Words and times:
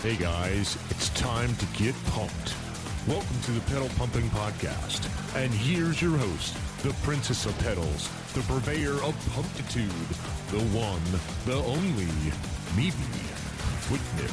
Hey 0.00 0.14
guys, 0.14 0.78
it's 0.90 1.08
time 1.08 1.52
to 1.56 1.66
get 1.76 1.92
pumped. 2.04 2.54
Welcome 3.08 3.40
to 3.42 3.50
the 3.50 3.60
Pedal 3.62 3.88
Pumping 3.98 4.30
Podcast. 4.30 5.08
And 5.34 5.52
here's 5.52 6.00
your 6.00 6.16
host, 6.16 6.56
the 6.84 6.94
Princess 7.02 7.46
of 7.46 7.58
Pedals, 7.58 8.08
the 8.32 8.42
purveyor 8.42 8.92
of 9.02 9.32
pumptitude, 9.34 9.90
the 10.52 10.60
one, 10.70 11.02
the 11.46 11.56
only, 11.64 12.06
Mimi 12.76 12.92
Footnip. 13.88 14.30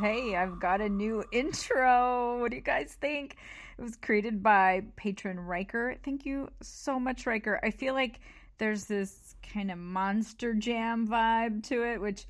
Hey, 0.00 0.34
I've 0.34 0.58
got 0.58 0.80
a 0.80 0.88
new 0.88 1.22
intro. 1.30 2.40
What 2.40 2.52
do 2.52 2.56
you 2.56 2.62
guys 2.62 2.96
think? 3.02 3.36
It 3.76 3.82
was 3.82 3.96
created 3.96 4.42
by 4.42 4.82
patron 4.96 5.38
Riker. 5.38 5.96
Thank 6.02 6.24
you 6.24 6.48
so 6.62 6.98
much, 6.98 7.26
Riker. 7.26 7.60
I 7.62 7.70
feel 7.70 7.92
like 7.92 8.20
there's 8.56 8.86
this 8.86 9.34
kind 9.52 9.70
of 9.70 9.76
monster 9.76 10.54
jam 10.54 11.06
vibe 11.06 11.62
to 11.64 11.84
it, 11.84 12.00
which 12.00 12.24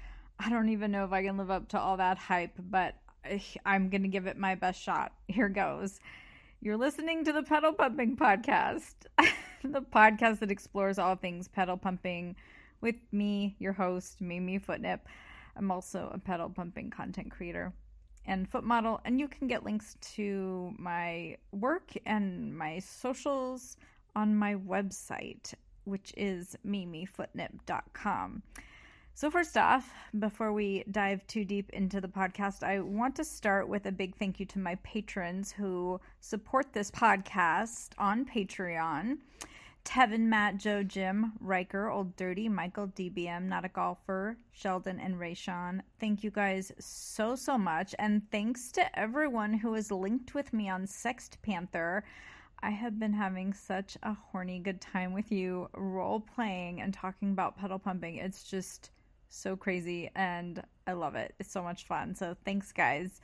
I 0.45 0.51
don't 0.51 0.70
even 0.70 0.91
know 0.91 1.05
if 1.05 1.12
I 1.12 1.23
can 1.23 1.37
live 1.37 1.52
up 1.52 1.69
to 1.69 1.78
all 1.78 1.96
that 1.98 2.19
hype, 2.19 2.59
but 2.59 2.96
eh, 3.24 3.38
I'm 3.64 3.91
going 3.91 4.02
to 4.02 4.09
give 4.09 4.27
it 4.27 4.37
my 4.37 4.56
best 4.56 4.83
shot. 4.83 5.12
Here 5.28 5.48
goes. 5.48 6.00
You're 6.60 6.77
listening 6.77 7.24
to 7.24 7.33
the 7.33 7.45
Pedal 7.45 7.73
Pumping 7.73 8.16
Podcast, 8.16 8.95
the 9.62 9.83
podcast 9.83 10.41
that 10.41 10.50
explores 10.50 10.98
all 10.98 11.14
things 11.14 11.47
pedal 11.47 11.77
pumping 11.77 12.34
with 12.80 12.97
me, 13.12 13.55
your 13.60 13.73
host, 13.73 14.20
Mimi 14.20 14.59
Footnip. 14.59 15.06
I'm 15.56 15.70
also 15.70 16.10
a 16.12 16.19
pedal 16.19 16.50
pumping 16.50 16.91
content 16.91 17.30
creator 17.30 17.72
and 18.27 18.50
foot 18.50 18.64
model, 18.64 19.00
and 19.05 19.20
you 19.20 19.28
can 19.28 19.47
get 19.47 19.64
links 19.64 19.97
to 20.14 20.74
my 20.77 21.36
work 21.52 21.92
and 22.05 22.56
my 22.56 22.80
socials 22.80 23.77
on 24.16 24.34
my 24.34 24.56
website, 24.56 25.55
which 25.84 26.12
is 26.16 26.56
mimifootnip.com. 26.66 28.42
So, 29.14 29.30
first 29.30 29.58
off, 29.58 29.92
before 30.18 30.55
we 30.55 30.84
dive 30.91 31.27
too 31.27 31.44
deep 31.44 31.68
into 31.70 32.00
the 32.00 32.08
podcast, 32.08 32.62
I 32.62 32.80
want 32.80 33.14
to 33.16 33.24
start 33.24 33.69
with 33.69 33.84
a 33.84 33.92
big 33.92 34.16
thank 34.16 34.41
you 34.41 34.46
to 34.46 34.58
my 34.58 34.77
patrons 34.77 35.52
who 35.52 36.00
support 36.20 36.72
this 36.72 36.91
podcast 36.91 37.91
on 37.98 38.24
Patreon. 38.24 39.19
Tevin, 39.84 40.20
Matt, 40.20 40.56
Joe, 40.56 40.82
Jim, 40.82 41.32
Riker, 41.41 41.91
Old 41.91 42.16
Dirty, 42.16 42.48
Michael, 42.48 42.88
DBM, 42.88 43.44
Not 43.44 43.66
a 43.66 43.69
Golfer, 43.69 44.38
Sheldon, 44.52 44.98
and 44.98 45.16
Rayshawn. 45.16 45.82
Thank 46.00 46.24
you 46.24 46.30
guys 46.30 46.72
so, 46.78 47.34
so 47.34 47.58
much. 47.58 47.94
And 47.98 48.22
thanks 48.30 48.72
to 48.72 48.98
everyone 48.98 49.52
who 49.52 49.74
is 49.74 49.91
linked 49.92 50.34
with 50.34 50.52
me 50.54 50.70
on 50.70 50.86
Sext 50.86 51.36
Panther. 51.42 52.02
I 52.62 52.70
have 52.70 52.98
been 52.98 53.12
having 53.12 53.52
such 53.52 53.98
a 54.04 54.14
horny 54.14 54.58
good 54.58 54.80
time 54.80 55.12
with 55.12 55.30
you 55.30 55.69
role 55.74 56.20
playing 56.20 56.80
and 56.80 56.94
talking 56.94 57.32
about 57.32 57.58
pedal 57.58 57.78
pumping. 57.78 58.16
It's 58.16 58.44
just 58.44 58.91
so 59.34 59.56
crazy 59.56 60.11
and 60.14 60.62
I 60.86 60.92
love 60.92 61.14
it. 61.14 61.34
It's 61.38 61.52
so 61.52 61.62
much 61.62 61.86
fun. 61.86 62.14
So 62.14 62.36
thanks, 62.44 62.72
guys. 62.72 63.20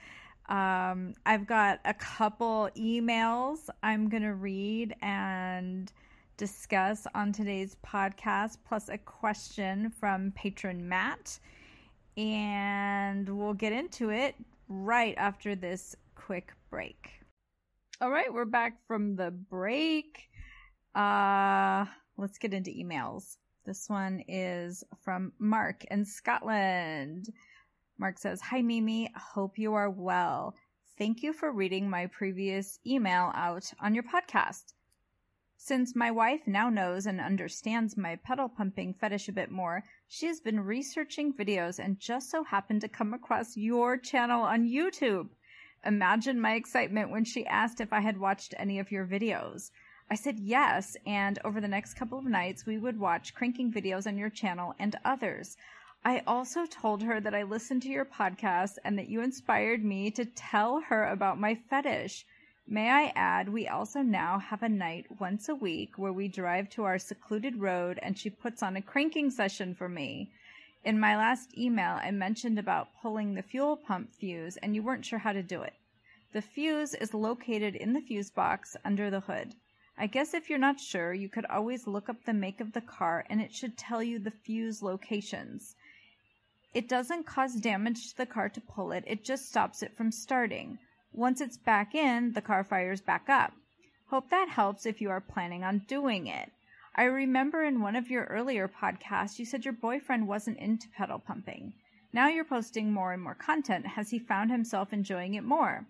Um, 0.48 1.14
I've 1.27 1.47
got 1.47 1.81
a 1.84 1.95
couple 1.95 2.70
emails 2.77 3.69
I'm 3.83 4.09
going 4.09 4.23
to 4.23 4.34
read 4.34 4.95
and 5.03 5.92
discuss 6.39 7.06
on 7.14 7.33
today's 7.33 7.77
podcast, 7.86 8.56
plus 8.67 8.89
a 8.89 8.97
question 8.97 9.91
from 9.91 10.33
patron 10.33 10.89
Matt. 10.89 11.39
And 12.17 13.29
we'll 13.29 13.55
get 13.55 13.73
into 13.73 14.11
it 14.11 14.34
right 14.69 15.14
after 15.19 15.55
this 15.55 15.95
quick 16.14 16.53
break. 16.70 17.11
All 18.01 18.11
right, 18.11 18.33
we're 18.33 18.45
back 18.45 18.79
from 18.86 19.17
the 19.17 19.31
break. 19.31 20.31
Uh, 20.95 21.84
let's 22.17 22.39
get 22.39 22.55
into 22.55 22.70
emails. 22.70 23.36
This 23.69 23.86
one 23.86 24.24
is 24.28 24.83
from 25.02 25.34
Mark 25.38 25.84
in 25.91 26.06
Scotland. 26.06 27.27
Mark 27.98 28.16
says, 28.16 28.41
Hi, 28.41 28.62
Mimi. 28.62 29.12
Hope 29.14 29.58
you 29.58 29.74
are 29.74 29.91
well. 29.91 30.55
Thank 30.96 31.23
you 31.23 31.34
for 31.34 31.52
reading 31.52 31.90
my 31.90 32.07
previous 32.07 32.78
email 32.86 33.30
out 33.34 33.70
on 33.78 33.92
your 33.95 34.05
podcast. 34.05 34.73
Since 35.58 35.95
my 35.95 36.11
wife 36.11 36.46
now 36.46 36.70
knows 36.70 37.05
and 37.05 37.20
understands 37.20 37.95
my 37.95 38.17
pedal 38.17 38.48
pumping 38.48 38.95
fetish 38.95 39.28
a 39.28 39.33
bit 39.33 39.51
more, 39.51 39.84
she 40.07 40.28
has 40.28 40.40
been 40.40 40.61
researching 40.61 41.34
videos 41.34 41.78
and 41.78 42.01
just 42.01 42.30
so 42.30 42.45
happened 42.45 42.80
to 42.80 42.89
come 42.89 43.12
across 43.12 43.55
your 43.55 43.98
channel 43.98 44.45
on 44.45 44.67
YouTube. 44.67 45.28
Imagine 45.84 46.40
my 46.40 46.55
excitement 46.55 47.11
when 47.11 47.27
she 47.27 47.45
asked 47.45 47.83
if 47.83 47.92
I 47.92 48.01
had 48.01 48.17
watched 48.17 48.55
any 48.57 48.78
of 48.78 48.90
your 48.90 49.07
videos. 49.07 49.73
I 50.11 50.14
said 50.14 50.39
yes, 50.39 50.96
and 51.05 51.39
over 51.45 51.61
the 51.61 51.69
next 51.69 51.92
couple 51.92 52.19
of 52.19 52.24
nights, 52.24 52.64
we 52.64 52.79
would 52.79 52.98
watch 52.98 53.35
cranking 53.35 53.70
videos 53.70 54.07
on 54.07 54.17
your 54.17 54.30
channel 54.30 54.74
and 54.79 54.96
others. 55.05 55.58
I 56.02 56.23
also 56.27 56.64
told 56.64 57.02
her 57.02 57.20
that 57.20 57.35
I 57.35 57.42
listened 57.42 57.83
to 57.83 57.91
your 57.91 58.07
podcast 58.07 58.79
and 58.85 58.98
that 58.98 59.11
you 59.11 59.20
inspired 59.20 59.85
me 59.85 60.11
to 60.13 60.24
tell 60.24 60.80
her 60.80 61.05
about 61.05 61.39
my 61.39 61.55
fetish. 61.55 62.24
May 62.67 62.89
I 62.89 63.13
add, 63.14 63.51
we 63.51 63.69
also 63.69 64.01
now 64.01 64.39
have 64.39 64.63
a 64.63 64.69
night 64.70 65.20
once 65.20 65.46
a 65.46 65.55
week 65.55 65.98
where 65.98 66.13
we 66.13 66.27
drive 66.27 66.70
to 66.70 66.85
our 66.85 66.98
secluded 66.98 67.57
road 67.57 67.98
and 68.01 68.17
she 68.17 68.30
puts 68.30 68.63
on 68.63 68.77
a 68.77 68.83
cranking 68.83 69.30
session 69.30 69.75
for 69.75 69.90
me. 69.90 70.30
In 70.85 70.98
my 70.98 71.19
last 71.19 71.58
email, 71.58 71.98
I 72.01 72.13
mentioned 72.13 72.58
about 72.58 72.96
pulling 73.02 73.35
the 73.35 73.42
fuel 73.42 73.77
pump 73.77 74.14
fuse 74.14 74.57
and 74.57 74.75
you 74.75 74.83
weren't 74.83 75.05
sure 75.05 75.19
how 75.19 75.33
to 75.33 75.42
do 75.42 75.61
it. 75.61 75.75
The 76.33 76.40
fuse 76.40 76.95
is 76.95 77.13
located 77.13 77.75
in 77.77 77.92
the 77.92 78.01
fuse 78.01 78.30
box 78.30 78.75
under 78.86 79.11
the 79.11 79.20
hood. 79.20 79.55
I 80.01 80.07
guess 80.07 80.33
if 80.33 80.48
you're 80.48 80.61
not 80.61 80.79
sure, 80.79 81.13
you 81.13 81.29
could 81.29 81.45
always 81.47 81.89
look 81.89 82.09
up 82.09 82.25
the 82.25 82.33
make 82.33 82.61
of 82.61 82.73
the 82.73 82.81
car 82.81 83.27
and 83.29 83.41
it 83.41 83.53
should 83.53 83.77
tell 83.77 84.01
you 84.01 84.20
the 84.20 84.31
fuse 84.31 84.81
locations. 84.81 85.75
It 86.73 86.89
doesn't 86.89 87.27
cause 87.27 87.57
damage 87.57 88.11
to 88.11 88.17
the 88.17 88.27
car 88.27 88.48
to 88.48 88.61
pull 88.61 88.92
it, 88.92 89.03
it 89.08 89.25
just 89.25 89.48
stops 89.48 89.83
it 89.83 89.97
from 89.97 90.13
starting. 90.13 90.79
Once 91.13 91.41
it's 91.41 91.57
back 91.57 91.97
in, 91.97 92.35
the 92.35 92.41
car 92.41 92.63
fires 92.63 93.01
back 93.01 93.29
up. 93.29 93.55
Hope 94.07 94.31
that 94.31 94.48
helps 94.48 94.87
if 94.87 95.01
you 95.01 95.11
are 95.11 95.20
planning 95.20 95.64
on 95.64 95.81
doing 95.81 96.29
it. 96.29 96.53
I 96.95 97.03
remember 97.03 97.64
in 97.64 97.81
one 97.81 97.97
of 97.97 98.08
your 98.08 98.27
earlier 98.27 98.69
podcasts, 98.69 99.41
you 99.41 99.45
said 99.45 99.64
your 99.64 99.75
boyfriend 99.75 100.29
wasn't 100.29 100.58
into 100.58 100.89
pedal 100.91 101.19
pumping. 101.19 101.73
Now 102.13 102.29
you're 102.29 102.45
posting 102.45 102.92
more 102.92 103.13
and 103.13 103.23
more 103.23 103.35
content. 103.35 103.85
Has 103.87 104.11
he 104.11 104.20
found 104.20 104.53
himself 104.53 104.92
enjoying 104.92 105.35
it 105.35 105.45
more? 105.45 105.87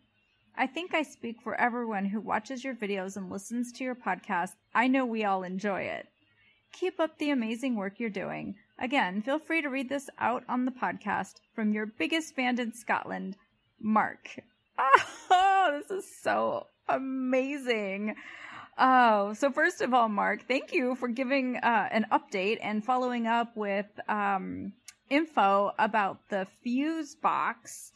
I 0.60 0.66
think 0.66 0.92
I 0.92 1.04
speak 1.04 1.40
for 1.40 1.54
everyone 1.54 2.04
who 2.04 2.20
watches 2.20 2.64
your 2.64 2.74
videos 2.74 3.16
and 3.16 3.30
listens 3.30 3.70
to 3.74 3.84
your 3.84 3.94
podcast. 3.94 4.56
I 4.74 4.88
know 4.88 5.06
we 5.06 5.22
all 5.22 5.44
enjoy 5.44 5.82
it. 5.82 6.08
Keep 6.72 6.98
up 6.98 7.16
the 7.16 7.30
amazing 7.30 7.76
work 7.76 8.00
you're 8.00 8.10
doing. 8.10 8.56
Again, 8.76 9.22
feel 9.22 9.38
free 9.38 9.62
to 9.62 9.68
read 9.68 9.88
this 9.88 10.10
out 10.18 10.42
on 10.48 10.64
the 10.64 10.72
podcast 10.72 11.34
from 11.54 11.72
your 11.72 11.86
biggest 11.86 12.34
fan 12.34 12.58
in 12.58 12.72
Scotland, 12.72 13.36
Mark. 13.80 14.40
Oh, 14.76 15.80
this 15.88 16.04
is 16.04 16.20
so 16.20 16.66
amazing. 16.88 18.16
Oh, 18.76 19.34
so 19.34 19.52
first 19.52 19.80
of 19.80 19.94
all, 19.94 20.08
Mark, 20.08 20.48
thank 20.48 20.72
you 20.72 20.96
for 20.96 21.06
giving 21.06 21.58
uh, 21.58 21.88
an 21.92 22.06
update 22.10 22.58
and 22.60 22.84
following 22.84 23.28
up 23.28 23.56
with 23.56 23.86
um, 24.08 24.72
info 25.08 25.70
about 25.78 26.18
the 26.30 26.48
fuse 26.64 27.14
box 27.14 27.92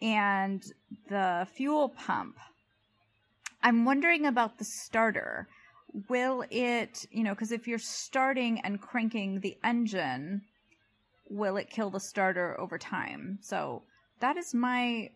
and 0.00 0.62
the 1.08 1.46
fuel 1.54 1.88
pump. 1.90 2.36
I'm 3.62 3.84
wondering 3.84 4.26
about 4.26 4.58
the 4.58 4.64
starter. 4.64 5.48
Will 6.08 6.44
it, 6.50 7.06
you 7.10 7.22
know, 7.22 7.30
because 7.30 7.52
if 7.52 7.66
you're 7.66 7.78
starting 7.78 8.60
and 8.60 8.80
cranking 8.80 9.40
the 9.40 9.56
engine, 9.64 10.42
will 11.28 11.56
it 11.56 11.70
kill 11.70 11.90
the 11.90 12.00
starter 12.00 12.58
over 12.60 12.78
time? 12.78 13.38
So 13.40 13.82
that 14.20 14.36
is 14.36 14.54
my 14.54 15.10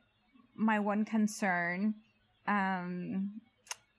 my 0.57 0.81
one 0.81 1.05
concern. 1.05 1.95
Um, 2.47 3.41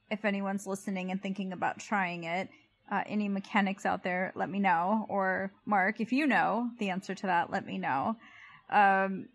if 0.10 0.26
anyone's 0.26 0.66
listening 0.66 1.12
and 1.12 1.22
thinking 1.22 1.54
about 1.54 1.80
trying 1.80 2.24
it, 2.24 2.50
uh, 2.92 3.04
any 3.06 3.30
mechanics 3.30 3.86
out 3.86 4.04
there, 4.04 4.32
let 4.36 4.50
me 4.50 4.60
know. 4.60 5.06
Or 5.10 5.52
Mark, 5.66 6.02
if 6.02 6.12
you 6.12 6.25
know 6.25 6.70
the 6.80 6.90
answer 6.90 7.14
to 7.14 7.28
that, 7.28 7.52
let 7.52 7.66
me 7.66 7.78
know. 7.78 8.16
Um, 8.70 9.28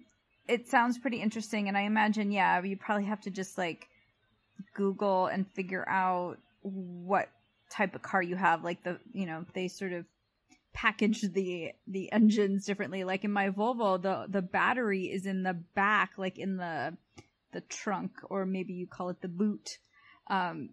it 0.48 0.68
sounds 0.68 0.98
pretty 0.98 1.20
interesting, 1.20 1.68
and 1.68 1.76
I 1.76 1.82
imagine, 1.82 2.30
yeah, 2.30 2.62
you 2.62 2.76
probably 2.76 3.06
have 3.06 3.20
to 3.22 3.30
just 3.30 3.56
like 3.56 3.88
Google 4.74 5.26
and 5.26 5.46
figure 5.52 5.88
out 5.88 6.38
what 6.62 7.28
type 7.70 7.94
of 7.94 8.02
car 8.02 8.22
you 8.22 8.36
have. 8.36 8.62
Like 8.62 8.82
the, 8.82 8.98
you 9.12 9.26
know, 9.26 9.44
they 9.54 9.68
sort 9.68 9.92
of 9.92 10.04
package 10.72 11.22
the 11.22 11.72
the 11.86 12.12
engines 12.12 12.66
differently. 12.66 13.04
Like 13.04 13.24
in 13.24 13.32
my 13.32 13.50
Volvo, 13.50 14.00
the 14.00 14.26
the 14.28 14.42
battery 14.42 15.04
is 15.04 15.26
in 15.26 15.42
the 15.42 15.54
back, 15.54 16.12
like 16.18 16.38
in 16.38 16.56
the 16.56 16.96
the 17.52 17.62
trunk, 17.62 18.12
or 18.28 18.44
maybe 18.44 18.74
you 18.74 18.86
call 18.86 19.08
it 19.08 19.22
the 19.22 19.28
boot. 19.28 19.78
Um, 20.28 20.70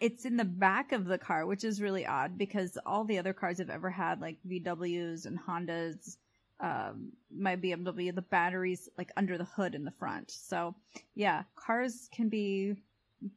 it's 0.00 0.24
in 0.24 0.36
the 0.36 0.44
back 0.44 0.92
of 0.92 1.06
the 1.06 1.18
car, 1.18 1.46
which 1.46 1.64
is 1.64 1.80
really 1.80 2.06
odd 2.06 2.38
because 2.38 2.78
all 2.86 3.04
the 3.04 3.18
other 3.18 3.32
cars 3.32 3.60
I've 3.60 3.70
ever 3.70 3.90
had, 3.90 4.20
like 4.20 4.38
VWs 4.46 5.26
and 5.26 5.38
Hondas, 5.38 6.16
um, 6.60 7.12
my 7.30 7.56
BMW, 7.56 8.14
the 8.14 8.22
batteries 8.22 8.88
like 8.98 9.10
under 9.16 9.38
the 9.38 9.44
hood 9.44 9.74
in 9.74 9.84
the 9.84 9.90
front. 9.92 10.30
So 10.30 10.74
yeah, 11.14 11.44
cars 11.54 12.08
can 12.12 12.28
be 12.28 12.76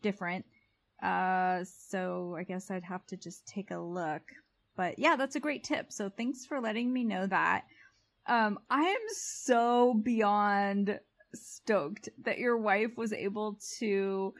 different. 0.02 0.46
Uh, 1.02 1.64
so 1.64 2.36
I 2.38 2.44
guess 2.44 2.70
I'd 2.72 2.84
have 2.84 3.06
to 3.08 3.18
just 3.18 3.46
take 3.48 3.72
a 3.72 3.80
look. 3.80 4.22
But 4.76 5.00
yeah, 5.00 5.16
that's 5.16 5.36
a 5.36 5.40
great 5.40 5.64
tip. 5.64 5.92
So 5.92 6.10
thanks 6.10 6.46
for 6.46 6.60
letting 6.60 6.92
me 6.92 7.04
know 7.04 7.28
that. 7.28 7.66
Um, 8.28 8.60
I 8.70 8.84
am 8.84 9.02
so 9.14 9.94
beyond 9.94 11.00
stoked 11.34 12.10
that 12.24 12.38
your 12.38 12.58
wife 12.58 12.98
was 12.98 13.14
able 13.14 13.58
to 13.80 14.34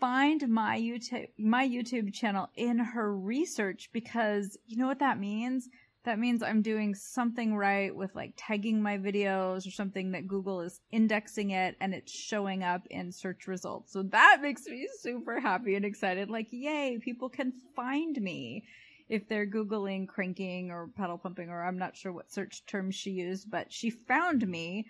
find 0.00 0.48
my 0.48 0.78
YouTube 0.78 1.28
my 1.38 1.66
YouTube 1.66 2.12
channel 2.12 2.48
in 2.56 2.78
her 2.78 3.16
research 3.16 3.90
because 3.92 4.56
you 4.66 4.76
know 4.76 4.86
what 4.86 5.00
that 5.00 5.18
means? 5.18 5.68
That 6.08 6.18
means 6.18 6.42
I'm 6.42 6.62
doing 6.62 6.94
something 6.94 7.54
right 7.54 7.94
with 7.94 8.14
like 8.14 8.32
tagging 8.34 8.80
my 8.80 8.96
videos 8.96 9.66
or 9.66 9.70
something 9.70 10.12
that 10.12 10.26
Google 10.26 10.62
is 10.62 10.80
indexing 10.90 11.50
it 11.50 11.76
and 11.82 11.92
it's 11.92 12.10
showing 12.10 12.62
up 12.62 12.80
in 12.88 13.12
search 13.12 13.46
results. 13.46 13.92
So 13.92 14.04
that 14.04 14.38
makes 14.40 14.64
me 14.64 14.88
super 15.00 15.38
happy 15.38 15.74
and 15.74 15.84
excited. 15.84 16.30
Like, 16.30 16.46
yay, 16.50 16.98
people 16.98 17.28
can 17.28 17.52
find 17.76 18.18
me 18.22 18.64
if 19.10 19.28
they're 19.28 19.46
Googling 19.46 20.08
cranking 20.08 20.70
or 20.70 20.88
pedal 20.96 21.18
pumping, 21.18 21.50
or 21.50 21.62
I'm 21.62 21.76
not 21.76 21.94
sure 21.94 22.10
what 22.10 22.32
search 22.32 22.64
term 22.64 22.90
she 22.90 23.10
used, 23.10 23.50
but 23.50 23.70
she 23.70 23.90
found 23.90 24.48
me. 24.48 24.86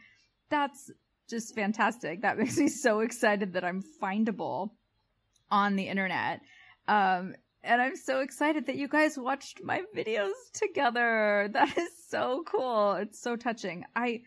That's 0.50 0.88
just 1.28 1.52
fantastic. 1.52 2.22
That 2.22 2.38
makes 2.38 2.56
me 2.58 2.68
so 2.68 3.00
excited 3.00 3.54
that 3.54 3.64
I'm 3.64 3.82
findable 4.00 4.70
on 5.50 5.74
the 5.74 5.88
internet. 5.88 6.42
Um, 6.86 7.34
and 7.68 7.82
I'm 7.82 7.96
so 7.96 8.20
excited 8.20 8.66
that 8.66 8.76
you 8.76 8.88
guys 8.88 9.18
watched 9.18 9.62
my 9.62 9.82
videos 9.94 10.32
together. 10.54 11.50
That 11.52 11.76
is 11.76 11.90
so 12.08 12.42
cool. 12.46 12.94
It's 12.94 13.20
so 13.20 13.36
touching. 13.36 13.84
I 13.94 14.22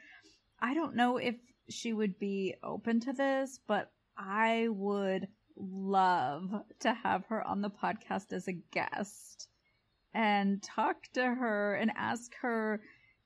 I 0.59 0.75
don't 0.75 0.95
know 0.95 1.17
if 1.17 1.35
she 1.67 1.91
would 1.91 2.19
be 2.19 2.53
open 2.63 2.99
to 3.01 3.13
this, 3.13 3.59
but 3.67 3.91
I 4.15 4.67
would 4.69 5.27
love 5.57 6.51
to 6.81 6.93
have 6.93 7.25
her 7.25 7.45
on 7.45 7.61
the 7.61 7.71
podcast 7.71 8.31
as 8.31 8.47
a 8.47 8.53
guest 8.53 9.47
and 10.13 10.61
talk 10.61 10.97
to 11.13 11.23
her 11.23 11.75
and 11.75 11.91
ask 11.95 12.35
her 12.41 12.81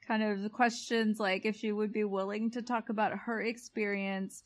kind 0.07 0.23
of 0.23 0.51
questions 0.53 1.19
like 1.19 1.45
if 1.45 1.57
she 1.57 1.73
would 1.73 1.91
be 1.91 2.03
willing 2.06 2.51
to 2.51 2.62
talk 2.62 2.89
about 2.89 3.17
her 3.17 3.41
experience 3.41 4.44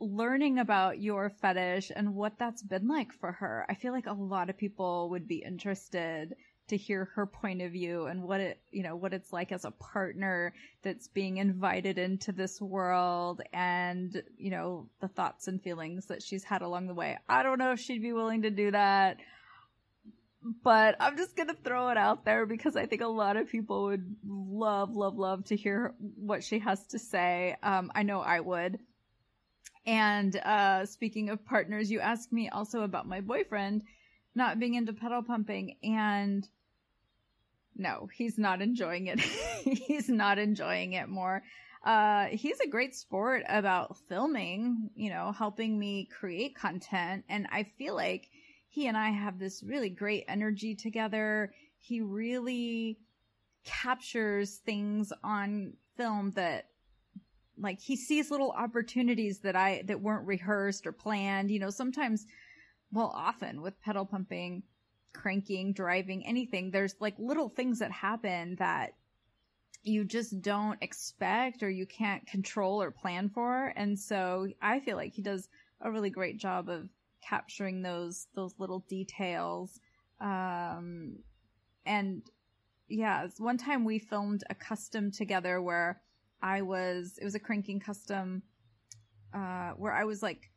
learning 0.00 0.58
about 0.58 1.00
your 1.00 1.30
fetish 1.30 1.92
and 1.94 2.14
what 2.14 2.38
that's 2.38 2.62
been 2.62 2.88
like 2.88 3.12
for 3.12 3.32
her. 3.32 3.66
I 3.68 3.74
feel 3.74 3.92
like 3.92 4.06
a 4.06 4.12
lot 4.12 4.50
of 4.50 4.56
people 4.56 5.10
would 5.10 5.28
be 5.28 5.42
interested 5.46 6.34
to 6.68 6.76
hear 6.76 7.06
her 7.16 7.26
point 7.26 7.60
of 7.62 7.72
view 7.72 8.06
and 8.06 8.22
what 8.22 8.40
it, 8.40 8.60
you 8.70 8.82
know, 8.82 8.96
what 8.96 9.12
it's 9.12 9.32
like 9.32 9.52
as 9.52 9.64
a 9.64 9.72
partner 9.72 10.54
that's 10.82 11.08
being 11.08 11.36
invited 11.36 11.98
into 11.98 12.32
this 12.32 12.60
world 12.60 13.42
and, 13.52 14.22
you 14.38 14.50
know, 14.50 14.88
the 15.00 15.08
thoughts 15.08 15.48
and 15.48 15.60
feelings 15.62 16.06
that 16.06 16.22
she's 16.22 16.44
had 16.44 16.62
along 16.62 16.86
the 16.86 16.94
way. 16.94 17.18
I 17.28 17.42
don't 17.42 17.58
know 17.58 17.72
if 17.72 17.80
she'd 17.80 18.02
be 18.02 18.12
willing 18.12 18.42
to 18.42 18.50
do 18.50 18.70
that 18.70 19.18
but 20.62 20.96
I'm 21.00 21.16
just 21.16 21.36
gonna 21.36 21.54
throw 21.64 21.90
it 21.90 21.96
out 21.96 22.24
there 22.24 22.46
because 22.46 22.76
I 22.76 22.86
think 22.86 23.02
a 23.02 23.08
lot 23.08 23.36
of 23.36 23.48
people 23.48 23.84
would 23.84 24.16
love, 24.26 24.94
love, 24.94 25.16
love 25.18 25.44
to 25.46 25.56
hear 25.56 25.94
what 26.16 26.42
she 26.42 26.58
has 26.60 26.84
to 26.88 26.98
say. 26.98 27.56
Um, 27.62 27.92
I 27.94 28.02
know 28.02 28.20
I 28.20 28.40
would. 28.40 28.78
And 29.86 30.36
uh, 30.36 30.84
speaking 30.86 31.30
of 31.30 31.44
partners, 31.44 31.90
you 31.90 32.00
asked 32.00 32.32
me 32.32 32.48
also 32.48 32.82
about 32.82 33.08
my 33.08 33.20
boyfriend 33.20 33.82
not 34.34 34.58
being 34.58 34.74
into 34.74 34.92
pedal 34.92 35.22
pumping, 35.22 35.76
and 35.82 36.48
no, 37.76 38.08
he's 38.12 38.38
not 38.38 38.62
enjoying 38.62 39.08
it. 39.08 39.20
he's 39.64 40.08
not 40.08 40.38
enjoying 40.38 40.92
it 40.92 41.08
more. 41.08 41.42
Uh, 41.84 42.26
he's 42.26 42.60
a 42.60 42.68
great 42.68 42.94
sport 42.94 43.42
about 43.48 43.96
filming, 44.08 44.90
you 44.94 45.10
know, 45.10 45.32
helping 45.32 45.78
me 45.78 46.06
create 46.06 46.54
content, 46.54 47.24
and 47.28 47.46
I 47.50 47.64
feel 47.78 47.94
like 47.96 48.28
he 48.68 48.86
and 48.86 48.96
I 48.96 49.10
have 49.10 49.38
this 49.38 49.62
really 49.62 49.88
great 49.88 50.24
energy 50.28 50.74
together. 50.74 51.52
He 51.78 52.00
really 52.00 52.98
captures 53.64 54.56
things 54.56 55.12
on 55.24 55.74
film 55.96 56.30
that 56.32 56.69
like 57.60 57.80
he 57.80 57.96
sees 57.96 58.30
little 58.30 58.50
opportunities 58.52 59.40
that 59.40 59.56
I 59.56 59.82
that 59.86 60.00
weren't 60.00 60.26
rehearsed 60.26 60.86
or 60.86 60.92
planned. 60.92 61.50
You 61.50 61.60
know, 61.60 61.70
sometimes 61.70 62.26
well 62.92 63.12
often 63.14 63.62
with 63.62 63.80
pedal 63.80 64.04
pumping, 64.04 64.62
cranking, 65.12 65.72
driving, 65.72 66.26
anything, 66.26 66.70
there's 66.70 66.94
like 67.00 67.14
little 67.18 67.48
things 67.48 67.78
that 67.80 67.92
happen 67.92 68.56
that 68.58 68.94
you 69.82 70.04
just 70.04 70.42
don't 70.42 70.82
expect 70.82 71.62
or 71.62 71.70
you 71.70 71.86
can't 71.86 72.26
control 72.26 72.82
or 72.82 72.90
plan 72.90 73.30
for. 73.30 73.72
And 73.76 73.98
so 73.98 74.48
I 74.60 74.80
feel 74.80 74.96
like 74.96 75.14
he 75.14 75.22
does 75.22 75.48
a 75.80 75.90
really 75.90 76.10
great 76.10 76.38
job 76.38 76.68
of 76.68 76.88
capturing 77.22 77.82
those 77.82 78.26
those 78.34 78.54
little 78.58 78.84
details. 78.88 79.80
Um, 80.20 81.16
and 81.86 82.22
yeah, 82.88 83.28
one 83.38 83.56
time 83.56 83.84
we 83.84 83.98
filmed 83.98 84.44
a 84.50 84.54
custom 84.54 85.10
together 85.10 85.62
where 85.62 86.02
I 86.42 86.62
was 86.62 87.18
it 87.20 87.24
was 87.24 87.34
a 87.34 87.40
cranking 87.40 87.80
custom 87.80 88.42
uh, 89.34 89.70
where 89.70 89.92
I 89.92 90.04
was 90.04 90.22
like 90.22 90.50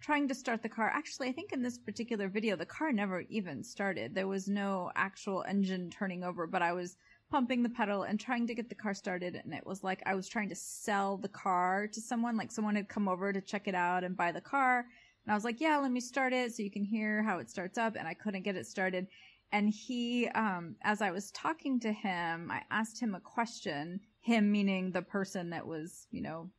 trying 0.00 0.28
to 0.28 0.34
start 0.34 0.62
the 0.62 0.68
car. 0.68 0.90
Actually, 0.94 1.28
I 1.28 1.32
think 1.32 1.52
in 1.52 1.62
this 1.62 1.78
particular 1.78 2.28
video 2.28 2.56
the 2.56 2.66
car 2.66 2.92
never 2.92 3.20
even 3.28 3.62
started. 3.62 4.14
There 4.14 4.28
was 4.28 4.48
no 4.48 4.90
actual 4.94 5.44
engine 5.48 5.90
turning 5.90 6.22
over, 6.22 6.46
but 6.46 6.62
I 6.62 6.72
was 6.72 6.96
pumping 7.30 7.62
the 7.62 7.68
pedal 7.68 8.04
and 8.04 8.20
trying 8.20 8.46
to 8.46 8.54
get 8.54 8.68
the 8.68 8.74
car 8.74 8.94
started 8.94 9.34
and 9.34 9.52
it 9.52 9.66
was 9.66 9.82
like 9.82 10.00
I 10.06 10.14
was 10.14 10.28
trying 10.28 10.48
to 10.50 10.54
sell 10.54 11.16
the 11.16 11.28
car 11.28 11.88
to 11.88 12.00
someone 12.00 12.36
like 12.36 12.52
someone 12.52 12.76
had 12.76 12.88
come 12.88 13.08
over 13.08 13.32
to 13.32 13.40
check 13.40 13.66
it 13.66 13.74
out 13.74 14.04
and 14.04 14.16
buy 14.16 14.30
the 14.30 14.40
car 14.40 14.86
and 15.26 15.32
I 15.32 15.34
was 15.34 15.44
like, 15.44 15.60
yeah, 15.60 15.76
let 15.78 15.90
me 15.90 15.98
start 15.98 16.32
it 16.32 16.54
so 16.54 16.62
you 16.62 16.70
can 16.70 16.84
hear 16.84 17.20
how 17.20 17.38
it 17.38 17.50
starts 17.50 17.78
up. 17.78 17.96
And 17.96 18.06
I 18.06 18.14
couldn't 18.14 18.44
get 18.44 18.54
it 18.54 18.66
started. 18.66 19.08
And 19.50 19.68
he, 19.68 20.28
um, 20.28 20.76
as 20.82 21.02
I 21.02 21.10
was 21.10 21.32
talking 21.32 21.80
to 21.80 21.92
him, 21.92 22.48
I 22.50 22.62
asked 22.70 23.00
him 23.00 23.16
a 23.16 23.20
question, 23.20 23.98
him 24.26 24.50
meaning 24.50 24.90
the 24.90 25.02
person 25.02 25.50
that 25.50 25.64
was, 25.64 26.08
you 26.10 26.20
know, 26.20 26.50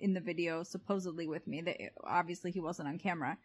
in 0.00 0.14
the 0.14 0.20
video 0.20 0.64
supposedly 0.64 1.28
with 1.28 1.46
me 1.46 1.60
that 1.62 1.76
obviously 2.02 2.50
he 2.50 2.58
wasn't 2.58 2.88
on 2.88 2.98
camera. 2.98 3.38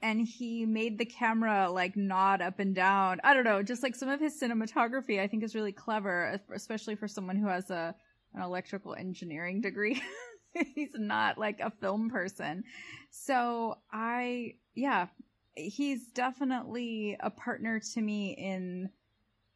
And 0.00 0.26
he 0.26 0.64
made 0.64 0.96
the 0.96 1.04
camera 1.04 1.70
like 1.70 1.94
nod 1.94 2.40
up 2.40 2.58
and 2.58 2.74
down. 2.74 3.20
I 3.22 3.34
don't 3.34 3.44
know, 3.44 3.62
just 3.62 3.82
like 3.82 3.94
some 3.94 4.08
of 4.08 4.18
his 4.18 4.40
cinematography 4.40 5.20
I 5.20 5.26
think 5.26 5.44
is 5.44 5.54
really 5.54 5.72
clever, 5.72 6.40
especially 6.54 6.94
for 6.94 7.06
someone 7.06 7.36
who 7.36 7.48
has 7.48 7.68
a, 7.68 7.94
an 8.32 8.40
electrical 8.40 8.94
engineering 8.94 9.60
degree. 9.60 10.02
he's 10.74 10.94
not 10.94 11.36
like 11.36 11.60
a 11.60 11.70
film 11.82 12.08
person. 12.08 12.64
So 13.10 13.76
I, 13.92 14.54
yeah, 14.74 15.08
he's 15.54 16.06
definitely 16.14 17.18
a 17.20 17.28
partner 17.28 17.78
to 17.92 18.00
me 18.00 18.30
in 18.38 18.88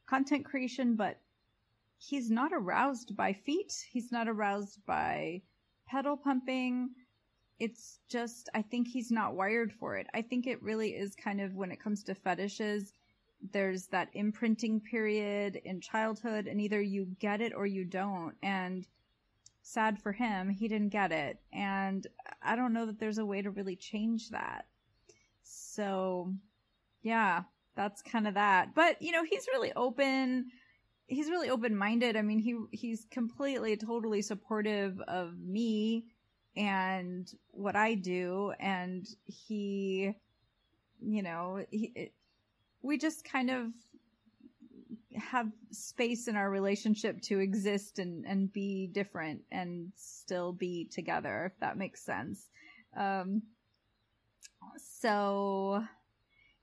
content 0.06 0.44
creation, 0.44 0.94
but 0.94 1.20
he's 2.08 2.30
not 2.30 2.52
aroused 2.52 3.16
by 3.16 3.32
feet. 3.32 3.72
He's 3.90 4.12
not 4.12 4.28
aroused 4.28 4.84
by 4.86 5.42
pedal 5.88 6.16
pumping. 6.16 6.90
It's 7.58 8.00
just, 8.08 8.48
I 8.54 8.62
think 8.62 8.88
he's 8.88 9.10
not 9.10 9.34
wired 9.34 9.72
for 9.72 9.96
it. 9.96 10.06
I 10.12 10.22
think 10.22 10.46
it 10.46 10.62
really 10.62 10.90
is 10.90 11.14
kind 11.14 11.40
of 11.40 11.54
when 11.54 11.70
it 11.70 11.80
comes 11.80 12.02
to 12.04 12.14
fetishes, 12.14 12.92
there's 13.52 13.86
that 13.86 14.08
imprinting 14.14 14.80
period 14.80 15.60
in 15.64 15.80
childhood, 15.80 16.46
and 16.46 16.60
either 16.60 16.80
you 16.80 17.06
get 17.20 17.40
it 17.40 17.52
or 17.54 17.66
you 17.66 17.84
don't. 17.84 18.34
And 18.42 18.86
sad 19.62 19.98
for 19.98 20.12
him, 20.12 20.48
he 20.48 20.68
didn't 20.68 20.90
get 20.90 21.12
it. 21.12 21.38
And 21.52 22.06
I 22.42 22.56
don't 22.56 22.72
know 22.72 22.86
that 22.86 22.98
there's 22.98 23.18
a 23.18 23.26
way 23.26 23.42
to 23.42 23.50
really 23.50 23.76
change 23.76 24.30
that. 24.30 24.66
So, 25.42 26.32
yeah, 27.02 27.42
that's 27.76 28.02
kind 28.02 28.26
of 28.26 28.34
that. 28.34 28.74
But, 28.74 29.00
you 29.00 29.12
know, 29.12 29.24
he's 29.24 29.46
really 29.52 29.72
open. 29.74 30.46
He's 31.06 31.28
really 31.28 31.50
open-minded. 31.50 32.16
I 32.16 32.22
mean, 32.22 32.38
he 32.38 32.56
he's 32.70 33.06
completely 33.10 33.76
totally 33.76 34.22
supportive 34.22 35.00
of 35.02 35.38
me 35.38 36.06
and 36.56 37.30
what 37.50 37.76
I 37.76 37.94
do 37.94 38.52
and 38.60 39.06
he 39.24 40.14
you 41.00 41.22
know, 41.22 41.64
he 41.70 42.12
we 42.82 42.98
just 42.98 43.24
kind 43.24 43.50
of 43.50 43.66
have 45.16 45.50
space 45.70 46.28
in 46.28 46.36
our 46.36 46.50
relationship 46.50 47.20
to 47.22 47.38
exist 47.38 47.98
and, 47.98 48.24
and 48.26 48.52
be 48.52 48.88
different 48.88 49.42
and 49.50 49.92
still 49.96 50.52
be 50.52 50.86
together, 50.86 51.52
if 51.52 51.60
that 51.60 51.78
makes 51.78 52.02
sense. 52.04 52.48
Um, 52.96 53.42
so 54.76 55.84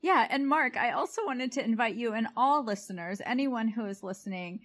yeah, 0.02 0.28
and 0.30 0.48
Mark, 0.48 0.78
I 0.78 0.92
also 0.92 1.26
wanted 1.26 1.52
to 1.54 1.64
invite 1.64 1.96
you 1.96 2.14
and 2.14 2.28
all 2.36 2.64
listeners, 2.64 3.22
anyone 3.26 3.68
who 3.68 3.86
is 3.86 4.04
listening, 4.04 4.62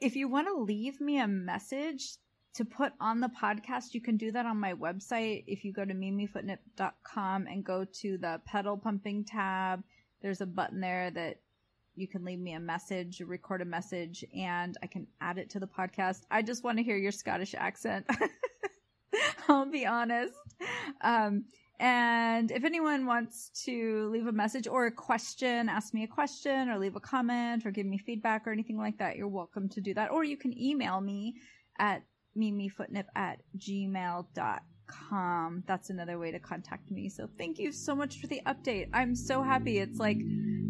if 0.00 0.14
you 0.14 0.28
want 0.28 0.46
to 0.46 0.54
leave 0.54 1.00
me 1.00 1.18
a 1.18 1.26
message 1.26 2.16
to 2.54 2.64
put 2.64 2.92
on 3.00 3.20
the 3.20 3.28
podcast, 3.28 3.94
you 3.94 4.00
can 4.00 4.16
do 4.16 4.30
that 4.32 4.46
on 4.46 4.58
my 4.58 4.74
website. 4.74 5.44
If 5.46 5.64
you 5.64 5.72
go 5.72 5.84
to 5.84 5.94
mimifootnip.com 5.94 7.46
and 7.46 7.64
go 7.64 7.84
to 7.84 8.18
the 8.18 8.40
pedal 8.44 8.76
pumping 8.76 9.24
tab, 9.24 9.82
there's 10.22 10.40
a 10.40 10.46
button 10.46 10.80
there 10.80 11.10
that 11.10 11.40
you 11.94 12.06
can 12.06 12.24
leave 12.24 12.38
me 12.38 12.52
a 12.52 12.60
message, 12.60 13.20
record 13.20 13.60
a 13.60 13.64
message, 13.64 14.24
and 14.36 14.76
I 14.82 14.86
can 14.86 15.06
add 15.20 15.38
it 15.38 15.50
to 15.50 15.60
the 15.60 15.66
podcast. 15.66 16.22
I 16.30 16.42
just 16.42 16.62
want 16.62 16.78
to 16.78 16.84
hear 16.84 16.96
your 16.96 17.12
Scottish 17.12 17.54
accent. 17.56 18.06
I'll 19.48 19.66
be 19.66 19.86
honest. 19.86 20.34
Um, 21.00 21.44
And 21.80 22.50
if 22.50 22.64
anyone 22.64 23.06
wants 23.06 23.50
to 23.64 24.10
leave 24.12 24.26
a 24.26 24.32
message 24.32 24.66
or 24.66 24.86
a 24.86 24.90
question, 24.92 25.68
ask 25.68 25.94
me 25.94 26.02
a 26.02 26.08
question 26.08 26.68
or 26.68 26.76
leave 26.78 26.96
a 26.96 27.00
comment 27.00 27.64
or 27.64 27.70
give 27.70 27.86
me 27.86 27.98
feedback 27.98 28.46
or 28.46 28.52
anything 28.52 28.78
like 28.78 28.98
that, 28.98 29.16
you're 29.16 29.28
welcome 29.28 29.68
to 29.70 29.80
do 29.80 29.94
that. 29.94 30.10
Or 30.10 30.24
you 30.24 30.36
can 30.36 30.58
email 30.60 31.00
me 31.00 31.36
at 31.78 32.02
mimifootnip 32.36 33.04
at 33.14 33.38
gmail.com. 33.56 34.64
That's 35.66 35.90
another 35.90 36.18
way 36.18 36.32
to 36.32 36.40
contact 36.40 36.90
me. 36.90 37.08
So 37.08 37.28
thank 37.38 37.60
you 37.60 37.70
so 37.70 37.94
much 37.94 38.20
for 38.20 38.26
the 38.26 38.42
update. 38.46 38.88
I'm 38.92 39.14
so 39.14 39.42
happy. 39.42 39.78
It's 39.78 40.00
like 40.00 40.18